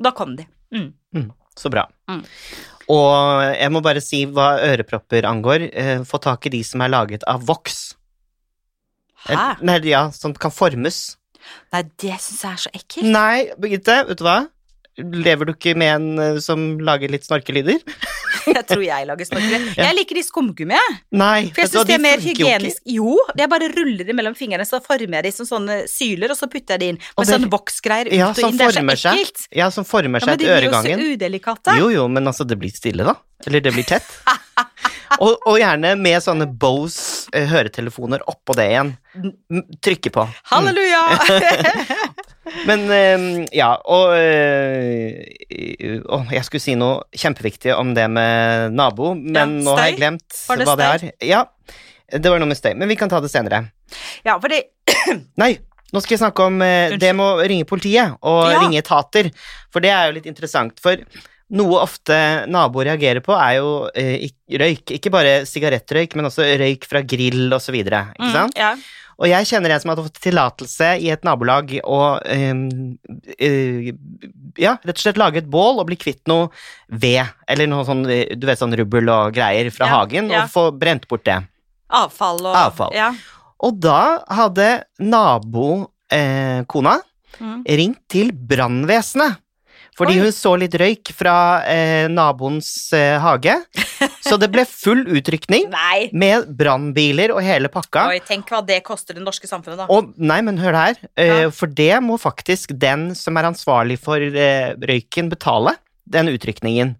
Da 0.00 0.10
kom 0.16 0.36
de. 0.36 0.46
Mm. 0.72 0.92
Mm, 1.14 1.30
så 1.54 1.70
bra. 1.70 1.84
Mm. 2.08 2.24
Og 2.88 3.44
jeg 3.60 3.72
må 3.74 3.82
bare 3.82 4.00
si 4.00 4.24
hva 4.24 4.56
ørepropper 4.62 5.26
angår. 5.28 5.68
Eh, 5.72 6.00
få 6.06 6.20
tak 6.22 6.46
i 6.46 6.54
de 6.56 6.62
som 6.64 6.80
er 6.80 6.88
laget 6.88 7.26
av 7.28 7.44
voks. 7.44 7.94
Hæ? 9.26 9.58
Eller, 9.60 9.84
ja, 9.84 10.10
som 10.14 10.32
kan 10.34 10.50
formes. 10.54 11.16
Nei, 11.74 11.82
det 12.02 12.18
syns 12.20 12.42
jeg 12.42 12.52
er 12.52 12.62
så 12.66 12.74
ekkelt. 12.74 13.08
Nei, 13.12 13.46
Birgitte, 13.60 14.02
vet 14.10 14.20
du 14.20 14.24
hva? 14.26 14.38
Lever 14.96 15.44
du 15.50 15.52
ikke 15.52 15.74
med 15.76 15.90
en 15.92 16.20
eh, 16.22 16.38
som 16.40 16.78
lager 16.80 17.10
litt 17.12 17.26
snorkelyder? 17.28 17.82
Jeg 18.46 18.62
tror 18.68 18.82
jeg 18.86 19.06
lager 19.08 19.26
snorkelyder. 19.26 19.64
Ja. 19.74 19.88
Jeg 19.88 19.96
liker 19.96 20.14
de 20.14 20.22
skumgummi, 20.22 20.76
jeg. 20.76 20.92
Nei, 21.18 21.48
For 21.50 21.64
jeg 21.64 21.70
syns 21.72 21.88
det 21.88 21.94
er 21.96 22.02
mer 22.04 22.20
hygienisk. 22.22 22.78
Jo, 22.94 23.16
jeg 23.34 23.50
bare 23.50 23.66
ruller 23.72 24.06
det 24.06 24.14
mellom 24.14 24.36
fingrene, 24.38 24.62
så 24.68 24.78
former 24.84 25.16
jeg 25.18 25.26
de 25.26 25.32
som 25.34 25.48
sånne 25.48 25.80
syler, 25.90 26.30
og 26.30 26.38
så 26.38 26.46
putter 26.52 26.76
jeg 26.76 26.82
de 26.84 26.90
inn. 26.92 27.00
Med 27.02 27.26
sånn 27.26 27.32
sånne 27.40 27.50
voksgreier 27.50 28.06
ut 28.12 28.14
Ja, 28.14 28.28
og 28.30 28.38
inn. 28.38 28.54
Det 28.54 28.68
er 28.68 28.70
så 28.70 28.78
former 28.78 29.00
seg. 29.02 29.18
ekkelt. 29.18 29.48
Ja, 29.58 29.66
som 29.74 29.88
former 29.88 30.22
Ja, 30.22 30.28
seg 30.28 30.30
men 30.30 30.38
de 30.38 30.46
blir 30.46 30.68
jo 30.68 30.74
så 30.78 31.16
udelikate. 31.16 31.74
Jo, 31.80 31.90
jo, 31.96 32.06
men 32.06 32.30
altså, 32.30 32.46
det 32.46 32.60
blir 32.62 32.70
stille, 32.70 33.08
da. 33.10 33.16
Eller 33.50 33.66
det 33.66 33.74
blir 33.74 33.88
tett. 33.90 34.06
og, 35.20 35.36
og 35.46 35.58
gjerne 35.60 35.94
med 36.00 36.22
sånne 36.24 36.46
Bose 36.60 37.30
eh, 37.36 37.46
høretelefoner 37.50 38.24
oppå 38.30 38.56
det 38.58 38.66
igjen. 38.72 38.92
Trykke 39.84 40.12
på. 40.14 40.24
Mm. 40.28 40.40
Halleluja! 40.50 41.02
Men 42.68 42.84
eh, 42.94 43.24
ja, 43.58 43.72
og 43.90 44.12
eh, 44.14 46.02
å, 46.06 46.20
Jeg 46.30 46.44
skulle 46.46 46.62
si 46.62 46.76
noe 46.78 47.02
kjempeviktig 47.16 47.72
om 47.74 47.90
det 47.96 48.06
med 48.12 48.74
nabo, 48.76 49.14
men 49.18 49.34
Ja, 49.34 49.46
nå 49.66 49.74
har 49.74 49.88
jeg 49.90 49.96
glemt 49.98 50.36
Var 50.46 50.60
det 50.60 50.66
hva 50.68 50.76
det 50.78 50.90
er. 50.92 51.06
Ja, 51.26 51.40
det 52.14 52.30
var 52.30 52.38
noe 52.38 52.50
med 52.52 52.58
støy, 52.58 52.72
men 52.78 52.86
vi 52.90 52.94
kan 52.98 53.10
ta 53.10 53.18
det 53.24 53.32
senere. 53.32 53.64
ja, 54.26 54.36
fordi 54.42 54.60
Nei, 55.42 55.56
nå 55.90 56.02
skal 56.02 56.14
jeg 56.16 56.22
snakke 56.22 56.46
om 56.50 56.62
eh, 56.62 56.94
det 57.02 57.10
med 57.18 57.26
å 57.26 57.46
ringe 57.50 57.66
politiet 57.66 58.14
og 58.22 58.44
Ja. 58.52 58.60
ringe 58.62 58.78
etater, 58.82 59.32
for 59.74 59.82
det 59.82 59.90
er 59.94 60.06
jo 60.08 60.16
litt 60.20 60.30
interessant. 60.30 60.78
For 60.82 61.02
noe 61.54 61.78
ofte 61.78 62.16
naboer 62.50 62.88
reagerer 62.90 63.22
på, 63.22 63.34
er 63.38 63.58
jo 63.60 63.72
eh, 63.94 64.26
røyk. 64.50 64.90
Ikke 64.96 65.12
bare 65.14 65.44
sigarettrøyk, 65.46 66.16
men 66.18 66.26
også 66.26 66.46
røyk 66.58 66.86
fra 66.90 67.02
grill 67.06 67.52
og 67.54 67.60
så 67.62 67.74
videre, 67.74 68.08
ikke 68.18 68.32
sant? 68.34 68.56
Mm, 68.56 68.62
ja. 68.62 68.72
Og 69.16 69.30
jeg 69.30 69.46
kjenner 69.48 69.72
en 69.72 69.80
som 69.80 69.88
har 69.94 70.00
fått 70.04 70.18
tillatelse 70.20 70.88
i 71.00 71.06
et 71.08 71.22
nabolag 71.24 71.70
å 71.88 72.00
ehm, 72.28 72.98
eh, 73.38 73.86
ja, 74.60 74.74
rett 74.82 74.92
og 74.98 75.00
slett 75.00 75.16
lage 75.22 75.40
et 75.40 75.48
bål 75.48 75.80
og 75.80 75.86
bli 75.88 75.96
kvitt 75.96 76.20
noe 76.28 76.50
ved, 76.92 77.24
eller 77.48 77.70
noe 77.70 77.86
sånn, 77.88 78.02
du 78.04 78.44
vet, 78.44 78.60
sånn 78.60 78.76
rubbel 78.76 79.08
og 79.08 79.32
greier 79.38 79.70
fra 79.72 79.88
Ja, 79.88 80.02
hagen, 80.02 80.28
ja. 80.34 80.42
og 80.44 80.52
få 80.52 80.66
brent 80.76 81.08
bort 81.08 81.24
det. 81.24 81.38
Avfall 81.96 82.42
og 82.44 82.58
Avfall. 82.60 82.92
Ja. 82.98 83.12
Og 83.64 83.78
da 83.80 84.20
hadde 84.28 84.70
nabokona 85.00 86.96
eh, 86.98 87.12
Mm. 87.36 87.64
ringt 87.68 87.98
til 88.08 88.30
brannvesenet. 88.32 89.36
Fordi 89.96 90.18
Oi. 90.18 90.26
hun 90.26 90.32
så 90.34 90.52
litt 90.60 90.74
røyk 90.76 91.08
fra 91.16 91.34
eh, 91.64 92.04
naboens 92.12 92.68
eh, 92.92 93.16
hage. 93.22 93.54
Så 94.26 94.36
det 94.36 94.50
ble 94.52 94.66
full 94.68 95.06
utrykning 95.16 95.70
med 96.22 96.50
brannbiler 96.58 97.32
og 97.32 97.40
hele 97.46 97.70
pakka. 97.72 98.08
Oi, 98.12 98.18
tenk 98.26 98.50
hva 98.52 98.60
det 98.66 98.82
koster 98.84 99.16
det 99.16 99.24
norske 99.24 99.48
samfunnet, 99.48 99.80
da. 99.84 99.88
Og 99.92 100.12
nei, 100.20 100.42
men 100.44 100.60
hør 100.60 100.76
her, 100.76 101.00
eh, 101.16 101.32
Ja. 101.46 101.50
for 101.54 101.72
det 101.72 101.94
må 102.04 102.18
faktisk 102.20 102.74
den 102.76 103.14
som 103.16 103.36
er 103.40 103.48
ansvarlig 103.48 103.96
for 104.02 104.20
eh, 104.20 104.74
røyken 104.76 105.32
betale, 105.32 105.76
den 106.04 106.28
utrykningen. 106.34 106.96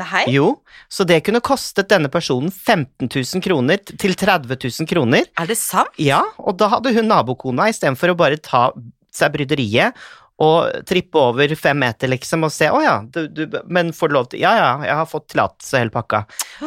Nei? 0.00 0.22
Jo, 0.30 0.52
så 0.90 1.02
det 1.06 1.20
kunne 1.26 1.40
kostet 1.42 1.88
denne 1.90 2.06
personen 2.12 2.50
15 2.50 3.08
000 3.10 3.42
kroner 3.42 3.80
til 3.90 4.14
30 4.14 4.54
000 4.54 4.86
kroner. 4.90 5.26
Er 5.38 5.48
det 5.50 5.56
sant? 5.58 5.90
Ja, 5.98 6.20
og 6.38 6.58
da 6.60 6.68
hadde 6.70 6.92
hun 6.94 7.08
nabokona 7.10 7.66
istedenfor 7.72 8.12
å 8.12 8.18
bare 8.18 8.38
ta 8.38 8.68
seg 9.10 9.32
bryderiet 9.34 9.96
og 10.40 10.86
trippe 10.88 11.20
over 11.20 11.52
fem 11.58 11.82
meter, 11.82 12.08
liksom, 12.08 12.46
og 12.48 12.52
se 12.54 12.70
å 12.72 12.80
ja, 12.80 12.96
du, 13.04 13.26
du, 13.28 13.58
men 13.68 13.92
får 13.96 14.08
du 14.08 14.16
lov 14.16 14.30
til 14.32 14.44
Ja 14.44 14.54
ja, 14.56 14.70
jeg 14.86 14.96
har 15.02 15.10
fått 15.10 15.28
tillatelse, 15.34 15.76
hele 15.76 15.92
pakka. 15.92 16.24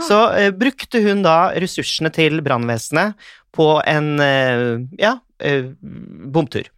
Så 0.07 0.19
eh, 0.37 0.51
brukte 0.53 1.01
hun 1.01 1.25
da 1.25 1.37
ressursene 1.57 2.13
til 2.13 2.43
brannvesenet 2.45 3.17
på 3.53 3.67
en 3.89 4.13
eh, 4.21 4.85
ja, 5.01 5.17
eh, 5.41 5.73
bomtur. 6.33 6.69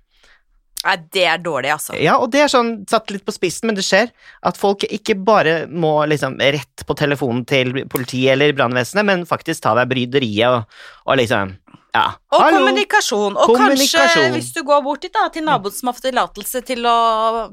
Nei, 0.85 0.95
det 1.15 1.23
er 1.25 1.39
dårlig, 1.41 1.71
altså. 1.73 1.95
Ja, 1.97 2.19
og 2.21 2.29
det 2.33 2.43
er 2.43 2.51
sånn 2.51 2.71
satt 2.89 3.09
litt 3.09 3.25
på 3.25 3.33
spissen, 3.33 3.65
men 3.67 3.77
det 3.77 3.83
skjer 3.87 4.11
at 4.45 4.59
folk 4.59 4.85
ikke 4.85 5.15
bare 5.17 5.63
må 5.65 5.97
liksom 6.11 6.37
rett 6.37 6.85
på 6.85 6.97
telefonen 6.99 7.41
til 7.49 7.73
politiet 7.89 8.35
eller 8.35 8.53
brannvesenet, 8.53 9.07
men 9.07 9.25
faktisk 9.25 9.65
ta 9.65 9.73
deg 9.79 9.89
bryderiet 9.89 10.45
og, 10.45 10.83
og 11.09 11.17
liksom 11.17 11.55
Ja. 11.95 12.05
Og 12.35 12.41
Hallo. 12.41 12.57
kommunikasjon. 12.59 13.37
Og 13.39 13.53
kanskje 13.55 14.25
hvis 14.33 14.51
du 14.55 14.61
går 14.67 14.81
bort 14.83 15.05
dit 15.05 15.13
da, 15.15 15.27
til 15.31 15.45
naboen 15.47 15.73
som 15.73 15.89
har 15.89 15.97
fått 15.97 16.09
tillatelse 16.09 16.61
til 16.67 16.87
å 16.89 16.95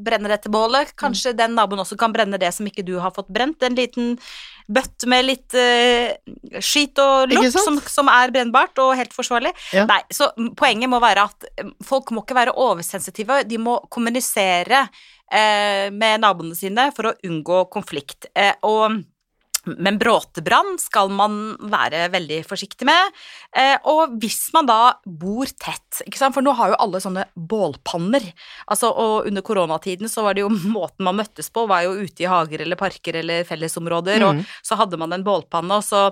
brenne 0.02 0.30
dette 0.32 0.50
bålet, 0.52 0.90
kanskje 0.98 1.34
den 1.38 1.54
naboen 1.58 1.84
også 1.84 1.98
kan 2.00 2.14
brenne 2.14 2.40
det 2.42 2.50
som 2.56 2.66
ikke 2.66 2.84
du 2.86 2.96
har 3.02 3.14
fått 3.14 3.30
brent. 3.32 3.62
En 3.62 3.78
liten 3.78 4.16
bøtte 4.72 5.08
med 5.10 5.26
litt 5.26 5.56
uh, 5.58 6.58
skit 6.62 6.98
og 7.02 7.32
lukt 7.32 7.54
som, 7.54 7.78
som 7.90 8.10
er 8.12 8.34
brennbart 8.34 8.78
og 8.82 8.94
helt 8.98 9.14
forsvarlig. 9.14 9.54
Ja. 9.74 9.86
Nei, 9.90 10.00
så 10.12 10.30
poenget 10.58 10.90
må 10.90 11.00
være 11.02 11.26
at 11.30 11.48
eh, 11.52 11.72
folk 11.86 12.12
må 12.14 12.24
ikke 12.24 12.38
være 12.38 12.56
oversensitive, 12.58 13.42
de 13.48 13.58
må 13.60 13.78
kommunisere 13.92 14.84
eh, 14.86 15.88
med 15.94 16.22
naboene 16.22 16.56
sine 16.58 16.90
for 16.96 17.10
å 17.10 17.16
unngå 17.26 17.64
konflikt. 17.74 18.30
Og 18.66 19.02
men 19.64 19.98
bråtebrann 20.00 20.74
skal 20.80 21.12
man 21.14 21.36
være 21.70 22.08
veldig 22.12 22.40
forsiktig 22.48 22.86
med. 22.88 23.12
Eh, 23.56 23.76
og 23.90 24.16
hvis 24.22 24.48
man 24.56 24.66
da 24.66 24.80
bor 25.06 25.46
tett, 25.46 26.02
for 26.22 26.42
nå 26.42 26.54
har 26.58 26.72
jo 26.72 26.80
alle 26.82 27.02
sånne 27.02 27.28
bålpanner. 27.36 28.26
Altså, 28.66 28.90
og 28.90 29.28
under 29.30 29.44
koronatiden 29.46 30.10
så 30.10 30.26
var 30.26 30.34
det 30.34 30.44
jo 30.44 30.50
måten 30.76 31.06
man 31.06 31.20
møttes 31.20 31.52
på, 31.52 31.66
var 31.70 31.86
jo 31.86 31.94
ute 32.02 32.26
i 32.26 32.30
hager 32.30 32.64
eller 32.64 32.80
parker 32.80 33.22
eller 33.22 33.46
fellesområder, 33.48 34.22
mm. 34.22 34.28
og 34.28 34.66
så 34.66 34.78
hadde 34.80 35.00
man 35.00 35.14
en 35.14 35.26
bålpanne, 35.26 35.78
og 35.78 35.86
så 35.86 36.10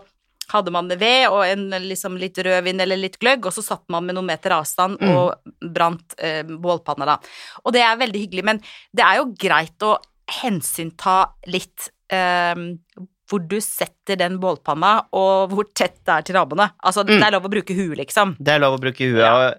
hadde 0.50 0.72
man 0.74 0.90
ved 0.98 1.28
og 1.30 1.44
en 1.46 1.68
liksom 1.84 2.16
litt 2.18 2.38
rødvin 2.42 2.82
eller 2.82 2.98
litt 2.98 3.18
gløgg, 3.22 3.46
og 3.46 3.54
så 3.54 3.64
satt 3.64 3.84
man 3.92 4.06
med 4.06 4.18
noen 4.18 4.30
meter 4.32 4.54
avstand 4.56 4.98
Mm. 5.00 5.10
og 5.16 5.70
brant 5.74 6.14
eh, 6.18 6.42
bålpanna 6.42 7.06
da. 7.06 7.16
Og 7.64 7.72
det 7.72 7.82
er 7.86 8.00
veldig 8.00 8.20
hyggelig, 8.24 8.44
men 8.44 8.60
det 8.92 9.04
er 9.06 9.20
jo 9.20 9.30
greit 9.38 9.86
å 9.86 9.94
hensynta 10.40 11.32
litt 11.46 11.88
eh, 12.12 12.54
hvor 13.30 13.46
du 13.46 13.56
setter 13.62 14.18
den 14.18 14.40
bålpanna, 14.42 15.04
og 15.14 15.54
hvor 15.54 15.68
tett 15.72 16.00
det 16.04 16.16
er 16.18 16.26
til 16.26 16.34
naboene. 16.40 16.72
Altså, 16.82 17.06
det 17.06 17.16
Mm. 17.20 17.26
er 17.28 17.36
lov 17.38 17.46
å 17.46 17.54
bruke 17.54 17.74
huet, 17.78 17.96
liksom. 18.02 18.36
Det 18.42 18.48
er 18.56 18.58
lov 18.58 18.76
å 18.78 18.82
bruke 18.82 18.98
huet. 19.06 19.22
Ja. 19.22 19.54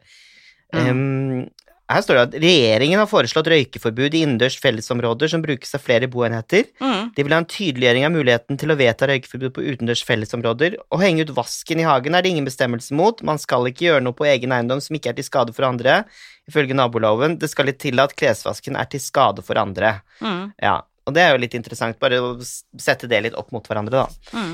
Em, 0.73 1.49
her 1.91 2.01
står 2.05 2.15
det 2.15 2.21
at 2.23 2.35
regjeringen 2.41 2.99
har 3.01 3.07
foreslått 3.11 3.49
røykeforbud 3.51 4.13
i 4.15 4.21
innendørs 4.23 4.55
fellesområder 4.63 5.27
som 5.33 5.41
brukes 5.43 5.73
av 5.75 5.81
flere 5.83 6.07
boenheter. 6.07 6.63
Mm. 6.79 7.09
De 7.15 7.23
vil 7.27 7.33
ha 7.35 7.39
en 7.41 7.47
tydeliggjøring 7.51 8.05
av 8.07 8.13
muligheten 8.15 8.59
til 8.61 8.71
å 8.71 8.77
vedta 8.79 9.09
røykeforbud 9.11 9.51
på 9.57 9.65
utendørs 9.73 10.03
fellesområder. 10.07 10.77
Å 10.91 10.99
henge 11.01 11.25
ut 11.27 11.33
vasken 11.35 11.81
i 11.83 11.87
hagen 11.87 12.15
er 12.15 12.21
det 12.23 12.31
ingen 12.31 12.47
bestemmelse 12.47 12.95
mot. 12.95 13.19
Man 13.27 13.37
skal 13.43 13.67
ikke 13.67 13.89
gjøre 13.89 14.03
noe 14.05 14.15
på 14.15 14.27
egen 14.31 14.51
eiendom 14.55 14.79
som 14.83 14.95
ikke 14.95 15.11
er 15.11 15.19
til 15.19 15.27
skade 15.27 15.53
for 15.53 15.67
andre, 15.67 16.05
ifølge 16.47 16.73
naboloven. 16.79 17.37
Det 17.39 17.49
skal 17.51 17.67
litt 17.67 17.79
til 17.83 17.99
at 17.99 18.15
klesvasken 18.15 18.79
er 18.79 18.85
til 18.85 19.03
skade 19.03 19.43
for 19.43 19.59
andre. 19.59 19.97
Mm. 20.21 20.53
Ja, 20.63 20.77
og 21.07 21.13
det 21.15 21.21
er 21.23 21.31
jo 21.33 21.41
litt 21.41 21.55
interessant, 21.57 21.97
bare 21.99 22.19
å 22.21 22.35
sette 22.79 23.07
det 23.09 23.23
litt 23.25 23.33
opp 23.39 23.51
mot 23.51 23.65
hverandre, 23.67 24.05
da. 24.05 24.37
Mm. 24.37 24.53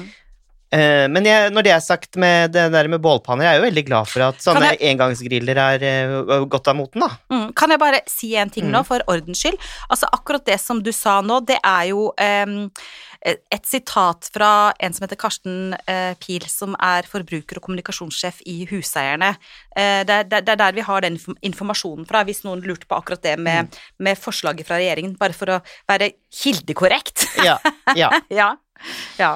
Uh, 0.67 1.05
men 1.07 1.23
jeg, 1.23 1.51
når 1.55 1.63
det 1.63 1.71
er 1.71 1.79
sagt 1.79 2.17
med 2.19 2.51
det 2.51 2.65
der 2.73 2.89
med 2.91 2.99
bålpanner, 2.99 3.45
jeg 3.45 3.53
er 3.55 3.62
jo 3.62 3.65
veldig 3.69 3.83
glad 3.88 4.10
for 4.12 4.25
at 4.25 4.41
sånne 4.43 4.73
jeg- 4.73 4.81
engangsgriller 4.89 5.55
er 5.63 5.86
uh, 6.27 6.43
godt 6.43 6.67
av 6.67 6.75
moten, 6.75 7.05
da. 7.05 7.07
Mm. 7.31 7.53
Kan 7.55 7.71
jeg 7.71 7.79
bare 7.79 8.01
si 8.12 8.33
en 8.36 8.49
ting 8.51 8.65
nå, 8.67 8.81
Mm. 8.83 8.86
for 8.89 8.99
ordens 9.07 9.39
skyld? 9.39 9.55
Altså, 9.89 10.10
akkurat 10.12 10.43
det 10.45 10.60
som 10.60 10.81
du 10.83 10.91
sa 10.91 11.21
nå, 11.21 11.39
det 11.47 11.60
er 11.63 11.86
jo 11.93 12.12
em, 12.19 12.69
et 13.21 13.65
sitat 13.67 14.30
fra 14.34 14.71
en 14.80 14.93
som 14.93 15.06
heter 15.06 15.19
Karsten 15.19 15.73
eh, 15.89 16.13
Pil, 16.21 16.45
som 16.51 16.75
er 16.84 17.08
forbruker- 17.10 17.60
og 17.60 17.65
kommunikasjonssjef 17.65 18.41
i 18.49 18.60
Huseierne. 18.69 19.34
Eh, 19.75 20.03
det, 20.08 20.19
er, 20.21 20.30
det 20.30 20.53
er 20.53 20.62
der 20.62 20.77
vi 20.77 20.86
har 20.86 21.03
den 21.06 21.19
informasjonen 21.45 22.08
fra, 22.10 22.23
hvis 22.27 22.43
noen 22.45 22.63
lurte 22.65 22.89
på 22.89 22.97
akkurat 22.99 23.23
det 23.25 23.36
med, 23.41 23.73
med 24.03 24.19
forslaget 24.19 24.67
fra 24.67 24.80
regjeringen, 24.82 25.17
bare 25.19 25.36
for 25.38 25.58
å 25.58 25.60
være 25.89 26.13
kildekorrekt. 26.34 27.27
Ja, 27.43 27.58
ja. 27.97 28.12
ja. 28.41 28.49
ja. 29.19 29.32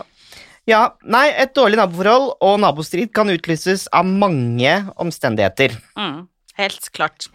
ja. 0.69 0.83
Nei, 1.03 1.27
et 1.31 1.55
dårlig 1.57 1.81
naboforhold 1.81 2.35
og 2.39 2.59
nabostrid 2.63 3.13
kan 3.15 3.31
utlyses 3.33 3.87
av 3.95 4.05
mange 4.07 4.77
omstendigheter. 5.01 5.79
Mm. 5.97 6.27
Helt 6.61 6.91
klart. 6.93 7.31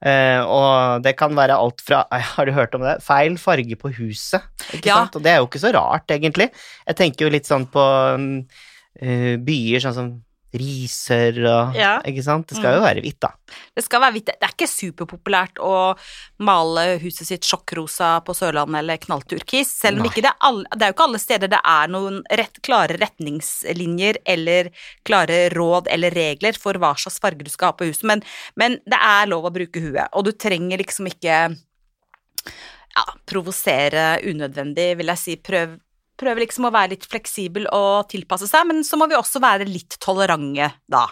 Eh, 0.00 0.40
og 0.40 1.02
det 1.04 1.12
kan 1.20 1.34
være 1.36 1.58
alt 1.60 1.82
fra 1.84 2.06
Har 2.34 2.46
du 2.48 2.52
hørt 2.56 2.74
om 2.74 2.80
det? 2.86 3.02
Feil 3.04 3.36
farge 3.36 3.76
på 3.76 3.90
huset. 3.98 4.40
Ikke 4.72 4.86
Ja. 4.88 4.94
sant? 5.02 5.16
Og 5.16 5.22
det 5.26 5.34
er 5.34 5.42
jo 5.42 5.46
ikke 5.50 5.60
så 5.60 5.72
rart, 5.76 6.08
egentlig. 6.08 6.48
Jeg 6.86 6.96
tenker 6.96 7.26
jo 7.26 7.34
litt 7.34 7.46
sånn 7.50 7.66
på 7.68 7.84
eh, 9.00 9.36
byer 9.36 9.84
sånn 9.84 9.96
som 9.96 10.10
Risør 10.50 11.36
og 11.46 11.76
Ja. 11.78 12.00
Ikke 12.06 12.24
sant? 12.26 12.48
Det 12.48 12.56
skal 12.58 12.74
jo 12.74 12.82
være 12.82 13.02
hvitt, 13.04 13.20
da. 13.22 13.30
Det 13.76 13.84
skal 13.84 14.02
være 14.02 14.16
hvitt. 14.16 14.32
Det 14.32 14.46
er 14.48 14.54
ikke 14.54 14.68
superpopulært 14.70 15.60
å 15.62 15.94
male 16.42 16.98
huset 17.02 17.28
sitt 17.28 17.46
sjokkrosa 17.46 18.24
på 18.26 18.34
Sørlandet 18.34 18.80
eller 18.82 18.98
knallturkis, 18.98 19.70
selv 19.70 20.00
om 20.00 20.06
Nei. 20.06 20.10
ikke 20.10 20.24
det, 20.26 20.32
er 20.32 20.48
alle, 20.48 20.66
det 20.74 20.82
er 20.82 20.90
jo 20.90 20.96
ikke 20.96 21.08
alle 21.08 21.22
steder 21.22 21.52
det 21.54 21.62
er 21.62 21.94
noen 21.94 22.20
rett, 22.40 22.60
klare 22.66 22.98
retningslinjer 22.98 24.20
eller 24.24 24.72
klare 25.06 25.40
råd 25.54 25.90
eller 25.90 26.10
regler 26.10 26.58
for 26.58 26.74
hva 26.80 26.96
slags 26.98 27.20
farge 27.22 27.46
du 27.46 27.50
skal 27.52 27.70
ha 27.70 27.78
på 27.78 27.86
huset, 27.90 28.06
men, 28.10 28.24
men 28.58 28.80
det 28.90 28.98
er 28.98 29.30
lov 29.30 29.46
å 29.46 29.54
bruke 29.54 29.82
huet, 29.82 30.08
og 30.10 30.26
du 30.26 30.32
trenger 30.34 30.82
liksom 30.82 31.10
ikke 31.10 31.42
ja, 32.96 33.04
provosere 33.28 34.18
unødvendig, 34.26 34.96
vil 34.98 35.12
jeg 35.12 35.22
si. 35.22 35.36
Prøv, 35.44 35.78
prøv 36.20 36.40
liksom 36.42 36.68
å 36.68 36.72
være 36.74 36.94
litt 36.94 37.06
fleksibel 37.08 37.68
og 37.74 38.10
tilpasse 38.12 38.48
seg, 38.50 38.66
men 38.68 38.84
så 38.86 38.98
må 39.00 39.08
vi 39.10 39.18
også 39.18 39.42
være 39.42 39.68
litt 39.68 39.96
tolerante 40.02 40.70
da. 40.90 41.06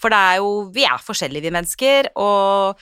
For 0.00 0.12
det 0.12 0.20
er 0.20 0.38
jo 0.42 0.52
Vi 0.74 0.86
er 0.88 1.02
forskjellige, 1.02 1.44
vi 1.44 1.54
mennesker, 1.54 2.10
og 2.20 2.80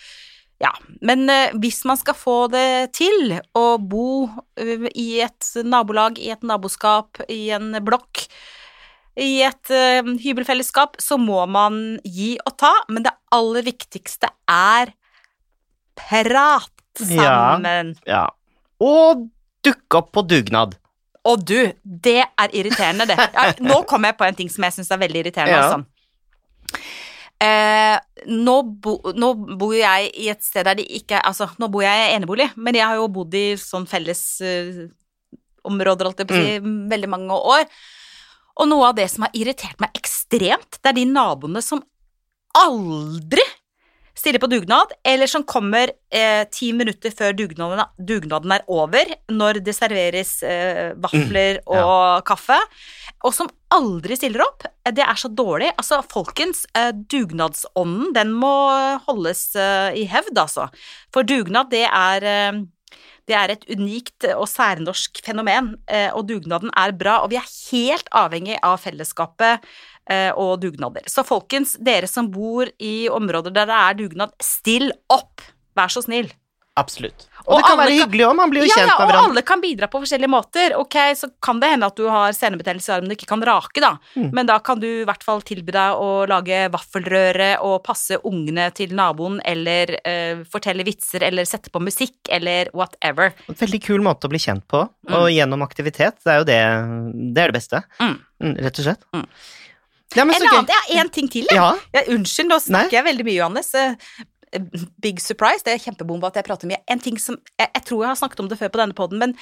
ja. 0.63 0.71
Men 1.03 1.27
eh, 1.31 1.53
hvis 1.59 1.83
man 1.89 1.99
skal 1.99 2.17
få 2.17 2.39
det 2.53 2.95
til 2.97 3.35
å 3.59 3.67
bo 3.79 4.29
eh, 4.61 4.89
i 4.95 5.09
et 5.25 5.53
nabolag, 5.67 6.21
i 6.23 6.31
et 6.35 6.45
naboskap, 6.47 7.25
i 7.33 7.49
en 7.55 7.75
blokk, 7.85 8.27
i 9.19 9.43
et 9.45 9.73
eh, 9.75 10.13
hybelfellesskap, 10.23 11.01
så 11.03 11.19
må 11.21 11.43
man 11.51 11.99
gi 12.07 12.37
og 12.47 12.55
ta, 12.63 12.73
men 12.89 13.09
det 13.09 13.15
aller 13.35 13.67
viktigste 13.67 14.31
er 14.49 14.95
prat 15.99 16.71
Ja. 17.09 17.57
Ja. 18.05 18.27
Og 18.83 19.27
dukke 19.65 20.01
opp 20.03 20.11
på 20.13 20.25
dugnad. 20.29 20.77
Og 21.29 21.45
du, 21.47 21.59
det 21.85 22.19
er 22.25 22.55
irriterende, 22.59 23.07
det. 23.07 23.17
Ja, 23.37 23.53
nå 23.63 23.83
kom 23.89 24.05
jeg 24.09 24.17
på 24.19 24.27
en 24.27 24.39
ting 24.39 24.51
som 24.51 24.65
jeg 24.67 24.75
syns 24.75 24.91
er 24.91 25.03
veldig 25.05 25.23
irriterende, 25.23 25.55
Ja. 25.55 25.69
altså. 25.69 25.85
Eh, 27.43 27.97
nå, 28.31 28.53
bo, 28.85 28.93
nå 29.19 29.33
bor 29.59 29.73
jeg 29.75 30.13
i 30.15 30.29
et 30.31 30.45
sted 30.47 30.63
der 30.69 30.77
det 30.79 30.85
ikke 30.95 31.17
er 31.19 31.25
Altså, 31.27 31.49
nå 31.59 31.67
bor 31.75 31.83
jeg 31.83 32.05
i 32.05 32.13
enebolig, 32.15 32.47
men 32.55 32.77
jeg 32.79 32.87
har 32.87 33.01
jo 33.01 33.09
bodd 33.11 33.35
i 33.35 33.57
sånn 33.59 33.89
felles 33.91 34.21
uh, 34.47 34.85
områder, 35.67 36.07
holdt 36.07 36.23
jeg 36.23 36.31
på 36.31 36.37
å 36.39 36.43
si, 36.45 36.77
veldig 36.93 37.11
mange 37.11 37.39
år. 37.57 37.67
Og 38.63 38.69
noe 38.71 38.93
av 38.93 38.95
det 38.99 39.09
som 39.11 39.27
har 39.27 39.35
irritert 39.35 39.83
meg 39.83 39.91
ekstremt, 39.99 40.79
det 40.79 40.93
er 40.93 40.99
de 41.01 41.07
naboene 41.11 41.63
som 41.65 41.83
aldri 42.63 43.43
stiller 44.19 44.43
på 44.43 44.51
dugnad, 44.51 44.93
eller 45.09 45.31
som 45.31 45.45
kommer 45.49 45.93
eh, 46.13 46.43
ti 46.53 46.73
minutter 46.77 47.15
før 47.17 47.35
dugnaden, 47.37 47.85
dugnaden 47.99 48.53
er 48.57 48.67
over, 48.71 49.15
når 49.33 49.63
det 49.65 49.75
serveres 49.77 50.35
eh, 50.47 50.93
vafler 51.01 51.63
og 51.67 52.25
kaffe, 52.29 52.59
og 53.23 53.35
som 53.37 53.51
aldri 53.73 54.19
stiller 54.19 54.45
opp. 54.45 54.67
Det 54.93 55.05
er 55.05 55.19
så 55.19 55.31
dårlig. 55.33 55.71
Altså, 55.79 56.03
folkens, 56.13 56.67
eh, 56.77 56.93
dugnadsånden, 56.93 58.13
den 58.17 58.35
må 58.37 58.53
holdes 59.07 59.53
eh, 59.57 60.03
i 60.03 60.07
hevd, 60.11 60.37
altså. 60.45 60.69
For 61.15 61.27
dugnad, 61.27 61.71
det 61.73 61.87
er 61.89 62.29
eh, 62.29 62.63
det 63.31 63.37
er 63.39 63.53
et 63.55 63.65
unikt 63.71 64.27
og 64.35 64.49
særnorsk 64.51 65.21
fenomen, 65.25 65.77
eh, 65.87 66.11
og 66.11 66.27
dugnaden 66.29 66.73
er 66.79 66.95
bra. 66.99 67.21
Og 67.23 67.31
vi 67.31 67.39
er 67.39 67.53
helt 67.71 68.09
avhengig 68.19 68.59
av 68.67 68.81
fellesskapet 68.83 69.63
eh, 69.63 69.69
og 70.37 70.61
dugnader. 70.61 71.07
Så 71.07 71.23
folkens, 71.25 71.77
dere 71.79 72.09
som 72.11 72.31
bor 72.31 72.67
i 72.83 73.09
områder 73.09 73.53
der 73.55 73.67
det 73.71 73.77
er 73.79 73.95
dugnad, 74.03 74.33
still 74.43 74.91
opp! 75.09 75.41
Vær 75.79 75.89
så 75.89 76.03
snill. 76.05 76.27
Absolutt. 76.77 77.27
Og, 77.45 77.51
Og 77.53 77.59
det 77.61 77.65
kan 77.69 77.77
være 77.77 77.89
kan- 77.93 77.99
hyggelig 78.01 78.25
òg, 78.25 78.35
man 78.37 78.51
blir 78.51 78.63
jo 78.63 78.69
Ja, 78.71 78.75
kjent 78.79 78.89
ja, 78.89 79.07
med 79.07 79.15
og 79.15 79.25
alle 79.29 79.43
kan 79.45 79.61
bidra 79.61 79.89
på 79.93 80.01
forskjellige 80.01 80.31
måter. 80.33 80.73
Ok, 80.81 80.97
så 81.21 81.29
kan 81.43 81.61
det 81.61 81.69
hende 81.69 81.85
at 81.85 81.97
du 82.01 82.07
har 82.09 82.33
senebetennelse 82.33 82.89
i 82.89 82.95
armen 82.95 83.11
du 83.11 83.15
ikke 83.15 83.29
kan 83.29 83.43
rake, 83.45 83.81
da. 83.85 83.91
Mm. 84.17 84.31
Men 84.33 84.47
da 84.49 84.57
kan 84.65 84.81
du 84.81 84.87
i 84.87 85.05
hvert 85.05 85.23
fall 85.23 85.43
tilby 85.45 85.71
deg 85.75 86.01
å 86.01 86.27
lage 86.31 86.63
vaffelrøre 86.73 87.51
og 87.61 87.83
passe 87.85 88.17
ungene 88.25 88.71
til 88.73 88.95
naboen, 88.97 89.37
eller 89.45 89.99
eh, 90.01 90.45
fortelle 90.49 90.85
vitser, 90.89 91.23
eller 91.29 91.45
sette 91.45 91.69
på 91.71 91.81
musikk, 91.85 92.17
eller 92.31 92.71
whatever. 92.73 93.35
En 93.49 93.55
Veldig 93.61 93.83
kul 93.85 94.01
måte 94.01 94.25
å 94.25 94.33
bli 94.33 94.41
kjent 94.41 94.65
på, 94.67 94.87
og 95.13 95.29
gjennom 95.29 95.63
aktivitet. 95.69 96.23
Det 96.25 96.33
er 96.33 96.39
jo 96.41 96.49
det 96.49 96.61
Det 97.35 97.43
er 97.45 97.53
det 97.53 97.59
beste. 97.61 97.83
Mm. 98.01 98.17
Mm, 98.43 98.57
rett 98.65 98.79
og 98.81 98.85
slett. 98.89 99.05
Mm. 100.13 100.19
Ja, 100.19 100.25
men 100.29 100.35
En 100.37 100.49
annen, 100.49 100.69
ja, 100.69 101.01
en 101.01 101.09
ting 101.11 101.29
til, 101.33 101.47
jeg. 101.51 101.57
Ja, 101.57 101.73
Ja, 101.95 102.03
unnskyld, 102.13 102.49
nå 102.51 102.59
snakker 102.61 102.91
Nei. 102.91 102.99
jeg 102.99 103.05
veldig 103.05 103.25
mye, 103.25 103.39
Johannes. 103.41 103.75
Eh, 103.75 103.95
Big 105.01 105.17
surprise, 105.25 105.65
det 105.65 105.73
er 105.73 105.79
kjempebomba 105.81 106.29
at 106.29 106.35
jeg 106.37 106.45
prater 106.45 106.69
mye. 106.69 106.77
En 106.93 107.01
ting 107.01 107.17
som, 107.19 107.39
jeg, 107.59 107.71
jeg 107.75 107.85
tror 107.89 108.03
jeg 108.05 108.11
har 108.11 108.19
snakket 108.21 108.41
om 108.45 108.49
det 108.51 108.59
før 108.61 108.69
på 108.75 108.81
denne 108.83 108.93
poden, 108.99 109.19
men 109.23 109.33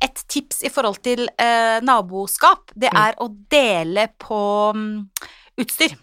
et 0.00 0.22
tips 0.30 0.62
i 0.62 0.70
forhold 0.70 1.00
til 1.02 1.24
eh, 1.42 1.80
naboskap, 1.82 2.70
det 2.78 2.92
Mm. 2.92 3.00
er 3.02 3.18
å 3.18 3.26
dele 3.50 4.04
på 4.22 4.70
um, 4.70 5.10
utstyr. 5.58 5.96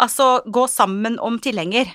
Altså 0.00 0.40
gå 0.46 0.64
sammen 0.72 1.18
om 1.20 1.36
tilhenger. 1.38 1.90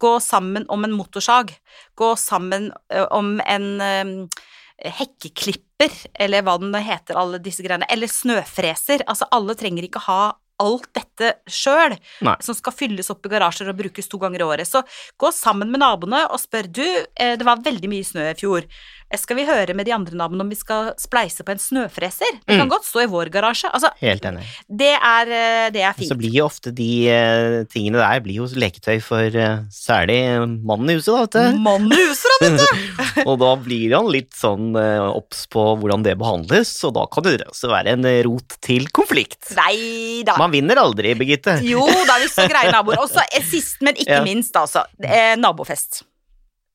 Gå 0.00 0.14
sammen 0.24 0.64
om 0.72 0.84
en 0.84 0.92
motorsag. 0.96 1.52
Gå 2.00 2.14
sammen 2.16 2.72
eh, 2.90 3.04
om 3.12 3.36
en 3.44 3.68
eh, 3.80 4.92
hekkeklipper, 5.02 5.92
eller 6.18 6.42
hva 6.46 6.56
den 6.60 6.74
heter, 6.74 7.14
alle 7.18 7.38
disse 7.42 7.62
greiene. 7.62 7.86
Eller 7.92 8.08
snøfreser. 8.10 9.04
Altså, 9.06 9.28
alle 9.30 9.54
trenger 9.58 9.84
ikke 9.86 10.02
ha 10.08 10.32
alt 10.62 10.88
dette 10.96 11.32
sjøl, 11.50 11.96
som 12.42 12.56
skal 12.58 12.72
fylles 12.78 13.10
opp 13.12 13.26
i 13.28 13.34
garasjer 13.34 13.68
og 13.72 13.78
brukes 13.82 14.08
to 14.10 14.18
ganger 14.22 14.44
i 14.44 14.48
året. 14.48 14.70
Så 14.70 14.84
gå 15.20 15.32
sammen 15.34 15.70
med 15.74 15.82
naboene 15.82 16.24
og 16.30 16.38
spør 16.42 16.70
du, 16.72 16.84
eh, 17.18 17.36
det 17.36 17.46
var 17.46 17.62
veldig 17.62 17.90
mye 17.92 18.06
snø 18.06 18.30
i 18.30 18.38
fjor. 18.38 18.66
Eh, 19.12 19.18
Skal 19.20 19.36
vi 19.36 19.44
høre 19.44 19.74
med 19.76 19.84
de 19.86 19.92
andre 19.92 20.16
naboene 20.16 20.40
om 20.46 20.48
vi 20.48 20.56
skal 20.56 20.94
spleise 20.96 21.44
på 21.44 21.52
en 21.52 21.60
snøfreser? 21.60 22.38
Det 22.46 22.56
kan 22.56 22.64
Mm. 22.66 22.70
godt 22.72 22.86
stå 22.88 23.02
i 23.04 23.10
vår 23.12 23.28
garasje. 23.34 23.68
Altså, 23.74 23.90
Helt 24.00 24.22
enig. 24.24 24.44
det 24.72 24.94
er, 24.96 25.28
eh, 25.28 25.70
det 25.74 25.82
er 25.82 25.92
Så 26.08 26.16
blir 26.16 26.32
jo 26.32 26.46
ofte 26.46 26.72
de 26.74 27.66
tingene 27.68 28.00
der 28.00 28.20
blir 28.24 28.36
jo 28.40 28.46
leketøy 28.46 29.02
for 29.02 29.28
særlig 29.70 30.18
mannen 30.64 30.90
i 30.90 30.96
huset, 30.96 31.12
da, 31.12 31.20
vet 31.26 31.52
du. 31.54 31.58
Mann 31.62 31.90
i 31.92 31.98
huset, 32.08 32.30
da, 32.40 32.48
vet 32.48 32.62
du! 32.62 33.22
Og 33.28 33.38
da 33.42 33.50
blir 33.60 33.94
han 33.96 34.08
litt 34.12 34.32
sånn 34.36 34.72
obs 35.12 35.44
på 35.52 35.64
hvordan 35.80 36.02
det 36.06 36.16
behandles, 36.20 36.72
og 36.88 36.94
da 36.96 37.04
kan 37.12 37.24
det 37.26 37.42
også 37.48 37.68
være 37.72 37.92
en 37.96 38.06
rot 38.26 38.56
til 38.64 38.86
konflikt. 38.94 39.50
Nei 39.58 40.22
da. 40.26 40.36
Man 40.40 40.51
vinner 40.52 40.76
aldri, 40.82 41.14
Birgitte. 41.18 41.58
Jo, 41.66 41.86
da 42.06 42.18
vi 42.22 42.28
så 42.30 42.46
greie 42.50 42.70
naboer. 42.72 43.00
Og 43.02 43.08
så 43.10 43.24
eh, 43.32 43.42
sist, 43.42 43.80
men 43.82 43.94
ikke 43.98 44.20
Ja. 44.20 44.22
minst, 44.24 44.54
altså. 44.56 44.84
Eh, 45.02 45.34
nabofest. 45.40 46.02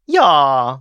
Ja 0.08 0.80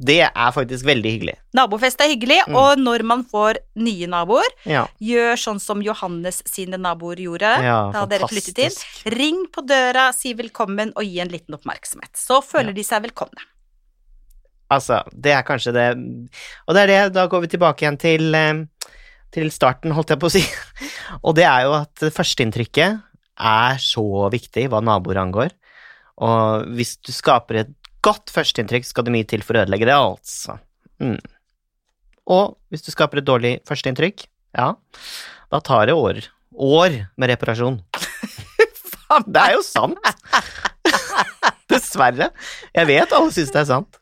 Det 0.00 0.20
er 0.24 0.52
faktisk 0.56 0.86
veldig 0.88 1.10
hyggelig. 1.12 1.34
Nabofest 1.54 2.00
er 2.00 2.08
hyggelig, 2.08 2.38
Mm. 2.48 2.54
og 2.56 2.78
når 2.80 3.02
man 3.04 3.22
får 3.28 3.58
nye 3.76 4.06
naboer, 4.08 4.48
Ja. 4.64 4.86
gjør 5.00 5.36
sånn 5.36 5.60
som 5.60 5.82
Johannes 5.82 6.42
sine 6.46 6.78
naboer 6.80 7.16
gjorde 7.20 7.50
Ja, 7.62 7.90
da 7.92 8.06
dere 8.06 8.26
flyttet 8.26 8.58
inn. 8.58 9.12
Ring 9.12 9.46
på 9.52 9.60
døra, 9.66 10.12
si 10.14 10.32
velkommen 10.34 10.92
og 10.96 11.04
gi 11.04 11.20
en 11.20 11.28
liten 11.28 11.54
oppmerksomhet. 11.54 12.14
Så 12.16 12.40
føler 12.42 12.68
Ja. 12.68 12.72
de 12.72 12.82
seg 12.82 13.02
velkomne. 13.04 13.44
Altså, 14.70 15.02
det 15.12 15.32
er 15.32 15.42
kanskje 15.42 15.72
det 15.74 15.86
Og 16.68 16.74
det 16.74 16.82
er 16.84 16.86
det, 16.86 17.12
da 17.12 17.26
går 17.26 17.40
vi 17.42 17.48
tilbake 17.48 17.82
igjen 17.82 17.98
til, 17.98 18.34
eh, 18.34 18.64
til 19.34 19.50
starten, 19.54 19.94
holdt 19.96 20.12
jeg 20.14 20.20
på 20.22 20.28
å 20.30 20.34
si. 20.34 20.42
Og 21.26 21.36
det 21.38 21.46
er 21.48 21.66
jo 21.66 21.74
at 21.80 22.06
førsteinntrykket 22.14 23.00
er 23.40 23.80
så 23.82 24.04
viktig 24.32 24.66
hva 24.72 24.82
naboer 24.84 25.20
angår. 25.22 25.54
Og 26.20 26.66
hvis 26.76 26.96
du 27.00 27.12
skaper 27.14 27.62
et 27.62 27.74
godt 28.04 28.32
førsteinntrykk, 28.32 28.86
skal 28.88 29.06
det 29.06 29.14
mye 29.14 29.28
til 29.28 29.44
for 29.44 29.56
å 29.56 29.64
ødelegge 29.64 29.88
det, 29.88 29.96
altså. 29.96 30.58
Mm. 31.00 31.18
Og 32.30 32.56
hvis 32.70 32.84
du 32.86 32.90
skaper 32.92 33.20
et 33.20 33.28
dårlig 33.28 33.54
førsteinntrykk, 33.68 34.26
ja, 34.58 34.72
da 35.50 35.60
tar 35.64 35.88
det 35.88 35.96
år. 35.96 36.20
År 36.60 36.96
med 37.16 37.32
reparasjon. 37.32 37.80
Det 39.10 39.40
er 39.42 39.56
jo 39.56 39.62
sant. 39.66 39.98
Dessverre. 41.70 42.28
Jeg 42.76 42.86
vet 42.86 43.14
alle 43.16 43.32
syns 43.34 43.50
det 43.50 43.58
er 43.64 43.66
sant. 43.66 43.98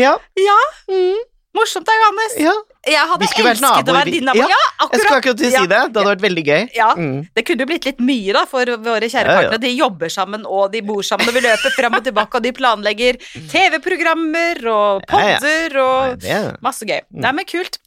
Ja. 0.00 0.14
Ja, 0.40 0.56
Mm, 0.88 1.20
morsomt 1.56 1.86
da, 1.88 1.92
Johannes. 2.02 2.34
ja. 2.44 2.52
Jeg 2.86 3.02
hadde 3.10 3.26
elsket 3.26 3.88
å 3.90 3.94
være 3.96 4.10
din 4.14 4.24
nabo. 4.28 4.38
Ja, 4.38 4.46
Ja, 4.46 4.56
Jeg 4.92 5.00
skulle 5.00 5.02
akkurat. 5.02 5.16
akkurat 5.18 5.38
til 5.40 5.46
å 5.48 5.52
Ja. 5.52 5.60
si 5.60 5.66
det. 5.66 5.80
Det 5.92 5.96
hadde 6.02 6.10
vært 6.12 6.24
veldig 6.26 6.44
gøy. 6.46 6.68
Ja. 6.76 6.90
Mm. 6.94 7.28
Det 7.34 7.44
kunne 7.48 7.60
jo 7.64 7.66
blitt 7.66 7.84
litt 7.88 7.98
mye 7.98 8.32
da 8.36 8.44
for 8.46 8.64
våre 8.64 9.08
kjære 9.10 9.26
Ja, 9.26 9.32
ja. 9.32 9.48
partnere. 9.50 9.60
De 9.64 9.72
jobber 9.76 10.08
sammen, 10.08 10.44
og 10.46 10.70
de 10.72 10.80
bor 10.82 11.02
sammen, 11.02 11.26
og 11.26 11.34
vi 11.34 11.40
løper 11.40 11.70
frem 11.74 11.94
og 11.98 12.04
tilbake, 12.04 12.34
og 12.38 12.42
de 12.46 12.52
planlegger 12.52 13.18
TV-programmer 13.50 14.62
og 14.70 15.02
Ja, 15.10 15.18
ja. 15.18 15.38
podder 15.40 15.78
og 15.82 16.22
masse 16.62 16.86
gøy. 16.86 17.00
Mm. 17.10 17.20
Nei, 17.26 17.32
men 17.32 17.44
kult. 17.44 17.78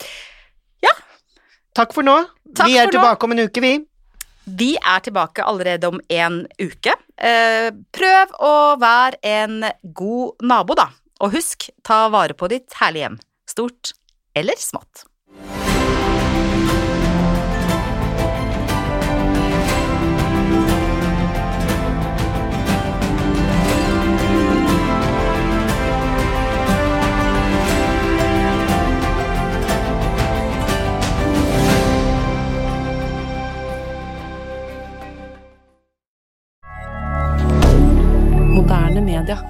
Takk 1.78 1.94
for 1.94 2.04
nå. 2.04 2.16
Takk 2.58 2.68
vi 2.68 2.78
er 2.82 2.88
tilbake 2.92 3.22
nå. 3.22 3.24
om 3.30 3.32
en 3.32 3.40
uke, 3.48 3.62
vi. 3.62 3.74
Vi 4.60 4.72
er 4.82 5.00
tilbake 5.06 5.44
allerede 5.46 5.88
om 5.88 6.00
en 6.10 6.40
uke. 6.60 6.96
Eh, 7.18 7.70
prøv 7.94 8.34
å 8.42 8.54
være 8.82 9.16
en 9.24 9.64
god 9.94 10.42
nabo, 10.42 10.76
da. 10.76 10.88
Og 11.22 11.32
husk, 11.38 11.70
ta 11.86 12.10
vare 12.10 12.34
på 12.34 12.50
ditt 12.50 12.74
herlige 12.82 13.06
hjem 13.06 13.20
stort 13.50 13.92
eller 14.34 14.54
smått. 14.58 15.06
moderne 38.60 39.02
media. 39.02 39.49